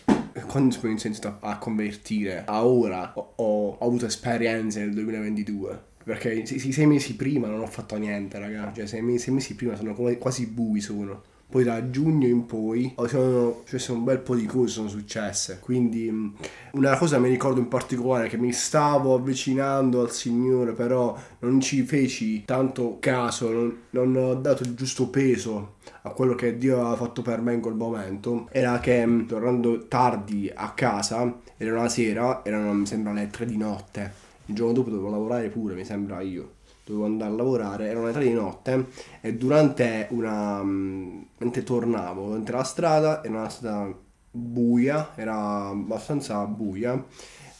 quando 0.47 0.77
ho 0.81 0.87
iniziato 0.87 1.39
a 1.41 1.59
convertire 1.59 2.45
a 2.47 2.65
ora 2.65 3.13
ho, 3.15 3.33
ho, 3.37 3.79
avuto 3.81 4.07
esperienze 4.07 4.81
nel 4.81 4.95
2022 4.95 5.87
perché 6.05 6.47
sei 6.47 6.87
mesi 6.87 7.17
prima 7.17 7.49
non 7.49 7.61
ho 7.61 7.67
fatto 7.67 7.97
niente 7.97 8.39
ragazzi 8.39 8.77
cioè 8.77 8.87
sei 8.87 9.03
mesi, 9.03 9.25
sei 9.25 9.35
mesi 9.35 9.57
prima 9.57 9.75
sono 9.75 9.95
quasi 9.95 10.47
bui 10.47 10.81
sono 10.81 11.23
poi 11.51 11.65
da 11.65 11.89
giugno 11.89 12.27
in 12.27 12.45
poi 12.45 12.95
sono 13.07 13.63
successe 13.65 13.93
un 13.93 14.05
bel 14.05 14.19
po' 14.19 14.35
di 14.35 14.45
cose 14.45 14.73
sono 14.75 14.89
successe. 14.89 15.59
Quindi 15.61 16.11
mm, 16.11 16.29
una 16.73 16.97
cosa 16.99 17.19
mi 17.19 17.29
ricordo 17.31 17.59
in 17.59 17.69
particolare 17.69 18.29
che 18.29 18.37
mi 18.37 18.53
stavo 18.53 19.15
avvicinando 19.15 20.03
al 20.03 20.11
Signore 20.11 20.73
però 20.73 21.17
non 21.41 21.61
ci 21.61 21.83
feci 21.83 22.45
tanto 22.45 22.99
caso 23.01 23.51
non, 23.51 23.79
non 23.91 24.17
ho 24.17 24.35
dato 24.35 24.63
il 24.63 24.75
giusto 24.75 25.09
peso 25.09 25.77
a 26.03 26.11
quello 26.11 26.35
che 26.35 26.59
Dio 26.59 26.81
aveva 26.81 26.97
fatto 26.97 27.23
per 27.23 27.41
me 27.41 27.55
in 27.55 27.61
quel 27.61 27.75
momento. 27.75 28.49
Era 28.51 28.79
che 28.79 29.07
mm, 29.07 29.27
tornando 29.27 29.87
tardi 29.89 30.51
a 30.55 30.73
casa 30.73 31.35
era 31.57 31.73
una 31.73 31.89
sera 31.89 32.45
erano 32.45 32.75
mi 32.75 32.87
sembra 32.87 33.13
le 33.13 33.29
tre 33.29 33.47
di 33.47 33.57
notte. 33.57 34.27
Il 34.47 34.55
giorno 34.55 34.75
dopo 34.75 34.91
dovevo 34.91 35.11
lavorare 35.11 35.49
pure 35.49 35.75
mi 35.75 35.85
sembra 35.85 36.21
io 36.21 36.57
dovevo 36.93 37.07
andare 37.07 37.31
a 37.31 37.35
lavorare, 37.35 37.89
erano 37.89 38.07
le 38.07 38.13
tre 38.13 38.25
di 38.25 38.33
notte 38.33 38.87
e 39.21 39.35
durante 39.35 40.09
una... 40.11 40.63
Mm, 40.63 41.21
mentre 41.39 41.63
tornavo 41.63 42.27
durante 42.27 42.53
la 42.53 42.65
strada, 42.65 43.23
era 43.23 43.39
una 43.39 43.49
strada 43.49 43.95
buia, 44.31 45.11
era 45.15 45.69
abbastanza 45.69 46.45
buia, 46.47 47.05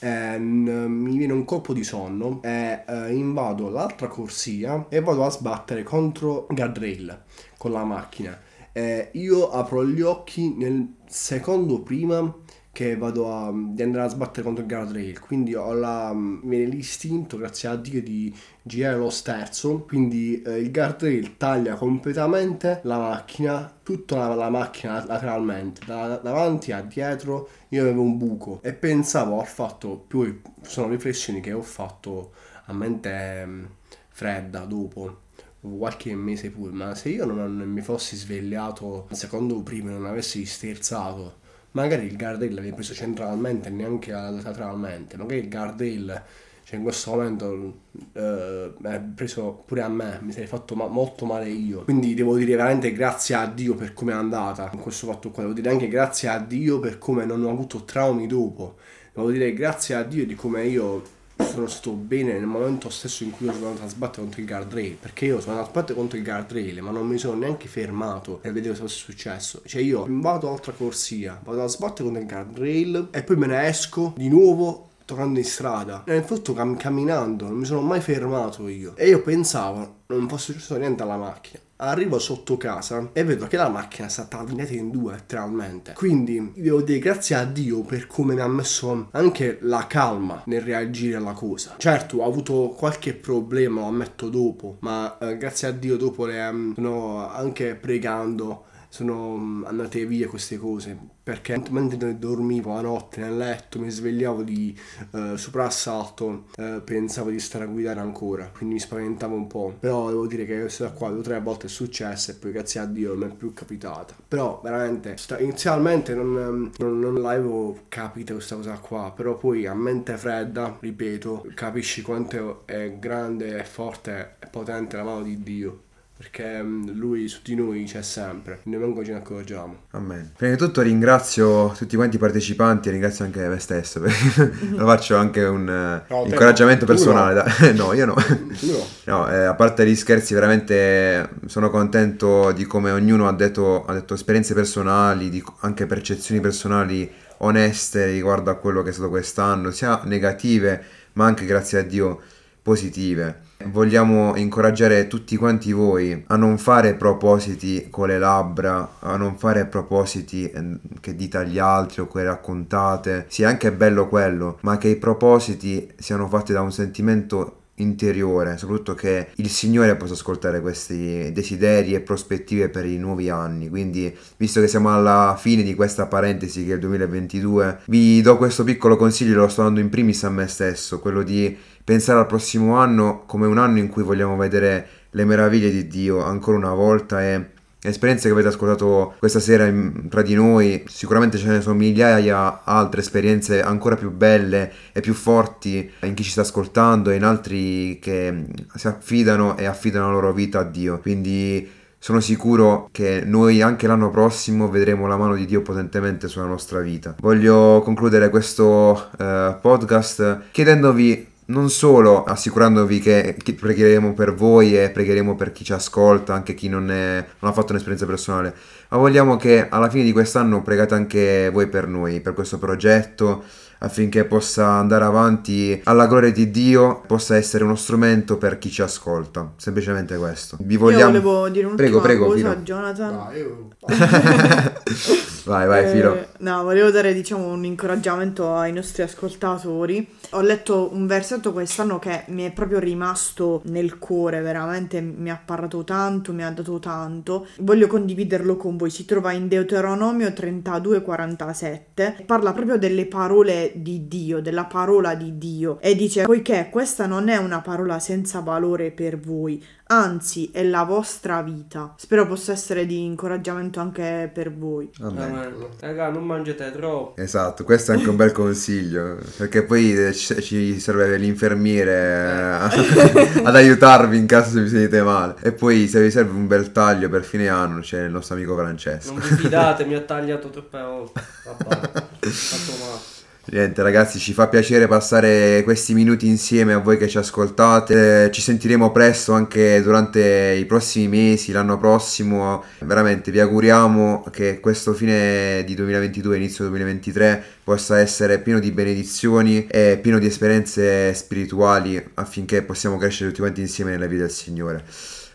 e, 0.01 0.39
mi 0.39 1.17
viene 1.17 1.33
un 1.33 1.45
colpo 1.45 1.73
di 1.73 1.85
sonno 1.85 2.41
e 2.43 2.85
eh, 2.87 3.15
invado 3.15 3.69
l'altra 3.69 4.09
corsia 4.09 4.87
e 4.89 5.01
vado 5.01 5.25
a 5.25 5.31
sbattere 5.31 5.83
contro 5.83 6.47
guardrail 6.51 7.23
con 7.57 7.73
la 7.73 7.85
macchina. 7.85 8.39
E 8.73 9.11
io 9.13 9.51
apro 9.51 9.85
gli 9.85 10.03
occhi 10.03 10.55
nel 10.55 10.95
secondo 11.07 11.81
prima 11.81 12.33
che 12.79 12.97
vado 12.97 13.35
a, 13.35 13.53
di 13.53 13.83
andare 13.83 14.05
a 14.05 14.09
sbattere 14.09 14.45
contro 14.45 14.63
il 14.63 14.69
guardrail 14.69 15.19
quindi 15.19 15.53
ho 15.53 15.73
la, 15.73 16.13
mi 16.15 16.39
viene 16.49 16.67
l'istinto 16.67 17.37
grazie 17.37 17.69
a 17.69 17.75
Dio 17.75 18.01
di 18.01 18.33
girare 18.63 18.99
lo 18.99 19.11
sterzo. 19.11 19.81
Quindi 19.81 20.41
eh, 20.43 20.59
il 20.59 20.71
guardrail 20.71 21.37
taglia 21.37 21.75
completamente 21.75 22.79
la 22.85 22.99
macchina 22.99 23.69
tutta 23.83 24.29
la, 24.29 24.35
la 24.37 24.49
macchina 24.49 25.05
lateralmente. 25.05 25.81
Da, 25.87 26.19
davanti 26.19 26.71
a 26.71 26.81
dietro 26.81 27.49
io 27.71 27.83
avevo 27.83 28.03
un 28.03 28.17
buco 28.17 28.61
e 28.63 28.73
pensavo 28.75 29.41
al 29.41 29.49
fatto 29.49 29.97
più 29.97 30.41
sono 30.61 30.91
riflessioni 30.91 31.41
che 31.41 31.53
ho 31.53 31.63
fatto 31.63 32.31
a 32.67 32.73
mente 32.73 33.45
mm, 33.45 33.65
fredda 34.11 34.61
dopo 34.61 35.23
qualche 35.61 36.15
mese 36.15 36.51
pure. 36.51 36.71
Ma 36.71 36.95
se 36.95 37.09
io 37.09 37.25
non, 37.25 37.57
mi 37.57 37.81
fossi 37.81 38.15
svegliato 38.15 39.09
secondo 39.11 39.61
prima 39.65 39.91
non 39.91 40.07
avessi 40.07 40.45
sterzato 40.45 41.47
magari 41.73 42.07
il 42.07 42.17
guardrail 42.17 42.55
l'aveva 42.55 42.75
preso 42.75 42.95
centralmente 42.95 43.69
e 43.69 43.71
neanche 43.71 44.11
lateralmente, 44.11 45.17
magari 45.17 45.41
il 45.41 45.49
guardrail 45.49 46.23
cioè 46.69 46.77
in 46.77 46.83
questo 46.83 47.13
momento 47.13 47.79
eh, 48.13 48.75
ha 48.83 49.01
preso 49.15 49.63
pure 49.65 49.81
a 49.81 49.89
me, 49.89 50.19
mi 50.21 50.33
sarei 50.33 50.47
fatto 50.47 50.75
ma- 50.75 50.87
molto 50.87 51.25
male 51.25 51.49
io. 51.49 51.85
Quindi 51.85 52.13
devo 52.13 52.37
dire 52.37 52.57
veramente 52.57 52.93
grazie 52.93 53.37
a 53.37 53.47
Dio 53.47 53.75
per 53.75 53.95
come 53.95 54.13
è 54.13 54.15
andata 54.15 54.69
in 54.75 54.79
questo 54.79 55.07
fatto 55.07 55.31
qua. 55.31 55.45
Devo 55.45 55.55
dire 55.55 55.71
anche 55.71 55.89
grazie 55.89 56.29
a 56.29 56.39
Dio 56.39 56.79
per 56.79 56.99
come 56.99 57.25
non 57.25 57.43
ho 57.43 57.49
avuto 57.49 57.85
traumi 57.85 58.27
dopo. 58.27 58.77
Devo 59.15 59.31
dire 59.31 59.55
grazie 59.55 59.95
a 59.95 60.03
Dio 60.03 60.27
di 60.27 60.35
come 60.35 60.67
io 60.67 61.03
sono 61.45 61.67
stato 61.67 61.93
bene 61.93 62.33
nel 62.33 62.47
momento 62.47 62.91
stesso 62.91 63.25
in 63.25 63.31
cui 63.31 63.47
io 63.47 63.53
sono 63.53 63.69
andato 63.69 63.87
a 63.87 63.89
sbattere 63.89 64.23
contro 64.23 64.41
il 64.41 64.47
guardrail 64.47 64.97
perché 65.01 65.27
io 65.27 65.41
sono 65.41 65.53
andato 65.53 65.69
a 65.69 65.73
sbattere 65.73 65.99
contro 65.99 66.19
il 66.19 66.25
guardrail 66.25 66.83
ma 66.83 66.91
non 66.91 67.07
mi 67.07 67.19
sono 67.19 67.39
neanche 67.39 67.69
fermato 67.69 68.39
per 68.41 68.53
vedere 68.53 68.75
cosa 68.75 68.85
è 68.85 68.89
successo. 68.89 69.63
Cioè 69.65 69.81
io 69.81 70.07
vado 70.09 70.51
altra 70.51 70.73
corsia 70.73 71.41
vado 71.45 71.63
a 71.63 71.69
sbattere 71.69 72.05
contro 72.05 72.23
il 72.23 72.29
guardrail 72.29 73.09
e 73.11 73.23
poi 73.23 73.37
me 73.37 73.47
ne 73.47 73.67
esco 73.67 74.15
di 74.17 74.29
nuovo 74.29 74.88
tornando 75.09 75.39
in 75.39 75.45
strada 75.47 76.03
nel 76.05 76.23
fatto 76.23 76.53
cam- 76.53 76.77
camminando 76.77 77.47
non 77.47 77.57
mi 77.57 77.65
sono 77.65 77.81
mai 77.81 78.03
fermato 78.03 78.69
io 78.69 78.95
e 78.95 79.09
io 79.09 79.23
pensavo 79.23 80.01
non 80.09 80.29
fosse 80.29 80.53
successo 80.53 80.77
niente 80.77 81.03
alla 81.03 81.17
macchina 81.17 81.63
Arrivo 81.81 82.19
sotto 82.19 82.57
casa 82.57 83.11
e 83.13 83.23
vedo 83.23 83.47
che 83.47 83.57
la 83.57 83.69
macchina 83.69 84.09
è 84.09 84.11
stata 84.11 84.39
tagliata 84.39 84.73
in 84.73 84.91
due 84.91 85.13
letteralmente. 85.13 85.93
Quindi 85.93 86.51
devo 86.57 86.83
dire 86.83 86.99
grazie 86.99 87.37
a 87.37 87.45
Dio 87.45 87.83
per 87.83 88.09
come 88.09 88.35
mi 88.35 88.41
ha 88.41 88.49
messo 88.49 89.07
anche 89.13 89.59
la 89.61 89.87
calma 89.87 90.43
nel 90.47 90.61
reagire 90.61 91.19
alla 91.19 91.35
cosa. 91.35 91.77
Certo, 91.79 92.19
ho 92.19 92.27
avuto 92.27 92.75
qualche 92.77 93.15
problema, 93.15 93.83
lo 93.83 93.87
ammetto 93.87 94.29
dopo, 94.29 94.79
ma 94.81 95.19
eh, 95.19 95.37
grazie 95.37 95.69
a 95.69 95.71
Dio 95.71 95.97
dopo 95.97 96.27
le 96.27 96.45
um, 96.49 96.75
sono 96.75 97.31
anche 97.31 97.77
pregando 97.77 98.65
sono 98.99 99.37
mm, 99.37 99.65
andate 99.65 100.05
via 100.07 100.27
queste 100.27 100.59
cose 100.59 100.97
perché 101.23 101.63
mentre 101.71 102.19
dormivo 102.19 102.75
la 102.75 102.81
notte 102.81 103.21
nel 103.21 103.37
letto 103.37 103.79
mi 103.79 103.91
svegliavo 103.91 104.43
di 104.43 104.77
eh, 105.13 105.37
soprassalto 105.37 106.47
eh, 106.57 106.81
pensavo 106.85 107.31
di 107.31 107.39
stare 107.39 107.65
a 107.65 107.67
guidare 107.69 108.01
ancora 108.01 108.51
quindi 108.53 108.75
mi 108.75 108.81
spaventavo 108.81 109.35
un 109.37 109.47
po' 109.47 109.77
però 109.79 110.09
devo 110.09 110.27
dire 110.27 110.45
che 110.47 110.59
questa 110.59 110.91
qua 110.91 111.11
due 111.11 111.21
o 111.21 111.23
tre 111.23 111.41
volte 111.41 111.67
è 111.67 111.69
successa 111.69 112.33
e 112.33 112.35
poi 112.35 112.51
grazie 112.51 112.81
a 112.81 112.87
Dio 112.87 113.15
non 113.15 113.31
è 113.31 113.35
più 113.35 113.53
capitata. 113.53 114.15
Però 114.27 114.61
veramente 114.63 115.17
inizialmente 115.39 116.15
non, 116.15 116.27
mm, 116.27 116.67
non, 116.79 116.99
non 116.99 117.21
l'avevo 117.21 117.83
capita 117.89 118.33
questa 118.33 118.57
cosa 118.57 118.79
qua 118.79 119.13
però 119.15 119.37
poi 119.37 119.67
a 119.67 119.75
mente 119.75 120.17
fredda 120.17 120.77
ripeto 120.81 121.47
capisci 121.55 122.03
quanto 122.03 122.63
è 122.67 122.99
grande 122.99 123.59
e 123.59 123.65
forte 123.65 124.37
e 124.41 124.47
potente 124.47 124.97
la 124.97 125.05
mano 125.05 125.23
di 125.23 125.41
Dio 125.43 125.87
perché 126.19 126.61
mm, 126.61 126.89
lui 126.95 127.29
su 127.29 127.39
di 127.45 127.55
noi 127.55 127.85
c'è 127.85 128.03
sempre, 128.03 128.59
noi 128.65 128.81
manco 128.81 129.05
ce 129.05 129.13
ne 129.13 129.19
accorgiamo. 129.19 129.83
Amen. 129.93 130.33
Prima 130.37 130.53
di 130.53 130.59
tutto 130.59 130.83
ringrazio 130.83 131.73
tutti 131.79 131.95
quanti 131.95 132.17
i 132.17 132.19
partecipanti 132.19 132.89
e 132.89 132.91
ringrazio 132.91 133.25
anche 133.25 133.47
me 133.47 133.61
stesso, 133.61 134.01
lo 134.03 134.85
faccio 134.85 135.15
anche 135.15 135.45
un 135.45 135.69
eh, 135.69 136.13
No, 136.13 136.23
te 136.25 136.31
incoraggiamento 136.31 136.85
no. 136.85 136.93
Personale. 136.93 137.45
no, 137.73 137.93
io 137.93 138.05
no. 138.05 138.15
Tu 138.15 138.67
no? 138.67 138.85
No, 139.05 139.31
eh, 139.31 139.45
a 139.45 139.55
parte 139.55 139.87
gli 139.87 139.95
scherzi, 139.95 140.35
veramente 140.35 141.29
sono 141.47 141.71
contento 141.71 142.51
di 142.51 142.65
come 142.65 142.91
ognuno 142.91 143.29
ha 143.29 143.33
detto, 143.33 143.85
ha 143.85 143.93
detto 143.93 144.15
esperienze 144.15 144.55
personali, 144.55 145.29
di- 145.29 145.45
anche 145.61 145.87
percezioni 145.87 146.41
personali 146.41 147.09
oneste 147.39 148.07
riguardo 148.07 148.51
a 148.51 148.57
quello 148.57 148.83
che 148.83 148.91
è 148.91 148.93
stato 148.93 149.09
quest'anno, 149.09 149.71
sia 149.71 150.01
negative, 150.05 150.83
ma 151.13 151.27
anche 151.27 151.45
grazie 151.45 151.79
a 151.79 151.83
Dio 151.83 152.21
positive. 152.69 153.47
Vogliamo 153.65 154.37
incoraggiare 154.37 155.07
tutti 155.07 155.37
quanti 155.37 155.73
voi 155.73 156.25
a 156.27 156.37
non 156.37 156.59
fare 156.59 156.95
propositi 156.95 157.89
con 157.89 158.09
le 158.09 158.19
labbra, 158.19 158.97
a 158.99 159.17
non 159.17 159.39
fare 159.39 159.65
propositi 159.65 160.51
eh, 160.51 160.79
che 161.01 161.17
dite 161.17 161.39
agli 161.39 161.59
altri 161.59 162.03
o 162.03 162.09
che 162.09 162.23
raccontate. 162.23 163.25
Sì, 163.29 163.43
anche 163.45 163.73
bello 163.73 164.07
quello, 164.07 164.59
ma 164.61 164.77
che 164.77 164.89
i 164.89 164.97
propositi 164.97 165.91
siano 165.97 166.29
fatti 166.29 166.53
da 166.53 166.61
un 166.61 166.71
sentimento 166.71 167.55
interiore, 167.79 168.59
soprattutto 168.59 168.95
che 168.95 169.29
il 169.37 169.49
Signore 169.49 169.97
possa 169.97 170.13
ascoltare 170.13 170.61
questi 170.61 171.31
desideri 171.33 171.95
e 171.95 172.01
prospettive 172.01 172.69
per 172.69 172.85
i 172.85 172.99
nuovi 172.99 173.31
anni. 173.31 173.69
Quindi, 173.69 174.15
visto 174.37 174.61
che 174.61 174.69
siamo 174.69 174.93
alla 174.93 175.37
fine 175.39 175.63
di 175.63 175.75
questa 175.75 176.07
parentesi 176.07 176.65
che 176.65 176.73
è 176.73 176.75
il 176.75 176.81
2022, 176.81 177.81
vi 177.87 178.21
do 178.21 178.37
questo 178.37 178.63
piccolo 178.65 178.97
consiglio, 178.97 179.41
lo 179.41 179.49
sto 179.49 179.63
dando 179.63 179.81
in 179.81 179.89
primis 179.89 180.25
a 180.25 180.31
me 180.31 180.47
stesso, 180.47 181.01
quello 181.01 181.23
di 181.23 181.57
pensare 181.89 182.19
al 182.19 182.27
prossimo 182.27 182.77
anno 182.77 183.23
come 183.25 183.47
un 183.47 183.57
anno 183.57 183.79
in 183.79 183.89
cui 183.89 184.03
vogliamo 184.03 184.37
vedere 184.37 184.87
le 185.09 185.25
meraviglie 185.25 185.71
di 185.71 185.87
Dio 185.87 186.23
ancora 186.23 186.59
una 186.59 186.75
volta 186.75 187.23
e 187.23 187.47
esperienze 187.81 188.27
che 188.27 188.35
avete 188.35 188.49
ascoltato 188.49 189.15
questa 189.19 189.41
sera 189.41 189.65
in- 189.65 190.07
tra 190.11 190.21
di 190.21 190.35
noi, 190.35 190.85
sicuramente 190.87 191.39
ce 191.39 191.47
ne 191.47 191.63
sono 191.63 191.77
migliaia 191.77 192.61
altre 192.65 193.01
esperienze 193.01 193.63
ancora 193.63 193.97
più 193.97 194.11
belle 194.11 194.71
e 194.93 195.01
più 195.01 195.15
forti 195.15 195.91
in 196.03 196.13
chi 196.13 196.25
ci 196.25 196.31
sta 196.33 196.43
ascoltando 196.43 197.09
e 197.09 197.17
in 197.17 197.25
altri 197.25 197.99
che 198.03 198.45
si 198.75 198.87
affidano 198.87 199.57
e 199.57 199.65
affidano 199.65 200.09
la 200.09 200.13
loro 200.13 200.35
vita 200.35 200.59
a 200.59 200.65
Dio. 200.65 200.99
Quindi 200.99 201.67
sono 201.99 202.21
sicuro 202.21 202.91
che 202.93 203.23
noi 203.25 203.63
anche 203.63 203.87
l'anno 203.87 204.11
prossimo 204.11 204.69
vedremo 204.69 205.07
la 205.07 205.17
mano 205.17 205.35
di 205.35 205.47
Dio 205.47 205.63
potentemente 205.63 206.29
sulla 206.29 206.45
nostra 206.45 206.81
vita. 206.81 207.15
Voglio 207.19 207.81
concludere 207.83 208.29
questo 208.29 209.09
eh, 209.19 209.57
podcast 209.59 210.43
chiedendovi 210.51 211.37
non 211.49 211.71
solo 211.71 212.25
assicurandovi 212.25 213.01
che 213.01 213.37
pregheremo 213.59 214.13
per 214.13 214.35
voi 214.35 214.79
e 214.79 214.91
pregheremo 214.91 215.35
per 215.35 215.53
chi 215.53 215.65
ci 215.65 215.73
ascolta, 215.73 216.35
anche 216.35 216.55
chi 216.55 216.69
non, 216.69 216.91
è- 216.91 217.25
non 217.39 217.51
ha 217.51 217.55
fatto 217.55 217.73
un'esperienza 217.73 218.07
personale, 218.07 218.55
ma 218.91 218.99
vogliamo 218.99 219.37
che 219.37 219.67
alla 219.69 219.89
fine 219.89 220.05
di 220.05 220.13
quest'anno 220.13 220.63
pregate 220.63 220.95
anche 220.95 221.49
voi 221.51 221.67
per 221.69 221.87
noi, 221.87 222.21
per 222.21 222.35
questo 222.35 222.59
progetto, 222.59 223.45
affinché 223.79 224.25
possa 224.25 224.67
andare 224.67 225.05
avanti 225.05 225.81
alla 225.85 226.07
gloria 226.07 226.33
di 226.33 226.51
Dio, 226.51 227.03
possa 227.07 227.37
essere 227.37 227.65
uno 227.65 227.77
strumento 227.77 228.37
per 228.39 228.59
chi 228.59 228.71
ci 228.71 228.83
ascolta. 228.83 229.53
Semplicemente 229.57 230.17
questo. 230.17 230.57
Vi 230.61 230.77
vogliamo... 230.77 231.15
Io 231.15 231.21
volevo 231.21 231.49
dire 231.49 231.67
Prego, 231.75 231.99
un'ultima 231.99 232.01
prego, 232.01 232.25
cosa 232.27 232.37
Filo. 232.37 232.51
a 232.51 232.57
Jonathan. 232.57 233.37
Io... 233.37 233.69
vai, 235.45 235.67
vai, 235.67 235.85
Eh, 235.85 235.89
Filo. 235.89 236.27
no, 236.39 236.63
volevo 236.63 236.91
dare 236.91 237.13
diciamo 237.15 237.47
un 237.47 237.65
incoraggiamento 237.65 238.55
ai 238.55 238.73
nostri 238.73 239.03
ascoltatori. 239.03 240.07
Ho 240.31 240.41
letto 240.41 240.91
un 240.93 241.07
versetto 241.07 241.53
quest'anno 241.53 241.99
che 241.99 242.25
mi 242.29 242.45
è 242.45 242.53
proprio 242.53 242.79
rimasto 242.79 243.63
nel 243.67 243.99
cuore, 243.99 244.41
veramente 244.41 245.01
mi 245.01 245.31
ha 245.31 245.41
parlato 245.43 245.85
tanto, 245.85 246.33
mi 246.33 246.45
ha 246.45 246.51
dato 246.51 246.79
tanto. 246.79 247.47
Voglio 247.61 247.87
condividerlo 247.87 248.57
con 248.57 248.77
voi. 248.77 248.91
Si 248.91 249.05
trova 249.05 249.33
in 249.33 249.49
Deuteronomio 249.49 250.29
32:47. 250.31 252.25
Parla 252.27 252.53
proprio 252.53 252.77
delle 252.79 253.07
parole 253.07 253.68
di 253.77 254.09
Dio, 254.09 254.41
della 254.41 254.65
parola 254.65 255.15
di 255.15 255.39
Dio 255.39 255.79
e 255.81 255.95
dice 255.95 256.25
poiché 256.25 256.69
questa 256.71 257.07
non 257.07 257.29
è 257.29 257.37
una 257.37 257.61
parola 257.61 257.99
senza 257.99 258.41
valore 258.41 258.91
per 258.91 259.19
voi, 259.19 259.65
anzi 259.89 260.51
è 260.53 260.63
la 260.65 260.85
vostra 260.85 261.43
vita. 261.43 261.95
Spero 261.97 262.27
possa 262.27 262.53
essere 262.53 262.87
di 262.87 263.05
incoraggiamento 263.05 263.81
anche 263.81 264.31
per 264.33 264.53
voi. 264.53 264.91
Amen. 265.01 265.23
Amen. 265.23 265.67
Raga, 265.81 266.11
non 266.11 266.25
mangiate 266.25 266.71
troppo. 266.73 267.21
Esatto, 267.21 267.65
questo 267.65 267.93
è 267.93 267.97
anche 267.97 268.09
un 268.09 268.17
bel 268.17 268.33
consiglio, 268.33 269.19
perché 269.37 269.63
poi 269.63 269.95
eh, 269.95 270.13
ci 270.15 270.41
ci 270.41 270.81
serve 270.81 271.17
l'infermiere 271.19 271.93
eh, 271.93 273.41
ad 273.45 273.55
aiutarvi 273.55 274.17
in 274.17 274.27
caso 274.27 274.51
se 274.51 274.63
vi 274.63 274.69
sentite 274.69 275.03
male. 275.03 275.37
E 275.43 275.53
poi 275.53 275.89
se 275.89 276.01
vi 276.01 276.11
serve 276.11 276.33
un 276.33 276.47
bel 276.47 276.73
taglio 276.73 277.09
per 277.09 277.25
fine 277.25 277.49
anno 277.49 277.81
c'è 277.81 278.05
il 278.05 278.11
nostro 278.11 278.35
amico 278.35 278.57
Francesco. 278.57 279.13
Non 279.13 279.21
vi 279.21 279.35
fidate, 279.35 279.85
mi 279.85 279.95
ha 279.95 280.01
tagliato 280.03 280.51
troppe 280.51 280.81
volte. 280.81 281.23
Vabbè, 281.45 281.91
fatto 282.29 282.73
male. 282.79 283.18
Niente 283.51 283.83
ragazzi, 283.83 284.19
ci 284.19 284.35
fa 284.35 284.47
piacere 284.47 284.87
passare 284.87 285.63
questi 285.65 285.95
minuti 285.95 286.27
insieme 286.27 286.75
a 286.75 286.81
voi 286.81 286.99
che 286.99 287.09
ci 287.09 287.17
ascoltate. 287.17 288.27
Eh, 288.27 288.31
Ci 288.31 288.43
sentiremo 288.43 288.93
presto 288.93 289.33
anche 289.33 289.81
durante 289.81 290.55
i 290.59 290.67
prossimi 290.67 291.09
mesi, 291.09 291.51
l'anno 291.53 291.79
prossimo. 291.79 292.63
Veramente 292.81 293.31
vi 293.31 293.41
auguriamo 293.41 294.27
che 294.31 294.61
questo 294.61 294.93
fine 294.93 295.65
di 295.65 295.75
2022, 295.75 296.37
inizio 296.37 296.69
2023 296.69 297.43
possa 297.65 297.99
essere 297.99 298.39
pieno 298.39 298.59
di 298.59 298.71
benedizioni 298.71 299.67
e 299.67 299.99
pieno 300.03 300.19
di 300.19 300.27
esperienze 300.27 301.15
spirituali 301.15 302.03
affinché 302.15 302.61
possiamo 302.61 302.99
crescere 302.99 303.31
tutti 303.31 303.41
quanti 303.41 303.63
insieme 303.63 303.93
nella 303.93 304.07
vita 304.07 304.25
del 304.25 304.31
Signore. 304.31 304.85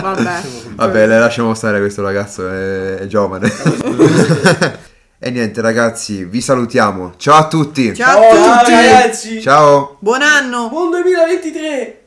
Vabbè. 0.00 0.40
Vabbè, 0.74 1.06
le 1.06 1.18
lasciamo 1.18 1.54
stare 1.54 1.78
questo 1.80 2.02
ragazzo, 2.02 2.48
è, 2.48 2.96
è 2.96 3.06
giovane. 3.06 3.50
E 5.24 5.30
niente 5.30 5.60
ragazzi, 5.60 6.24
vi 6.24 6.40
salutiamo. 6.40 7.12
Ciao 7.16 7.36
a 7.36 7.46
tutti. 7.46 7.94
Ciao 7.94 8.18
a 8.18 8.22
Ciao 8.34 8.58
tutti! 8.58 8.70
ragazzi! 8.72 9.40
Ciao. 9.40 9.96
Buon 10.00 10.20
anno! 10.20 10.68
Buon 10.68 10.90
2023! 10.90 12.00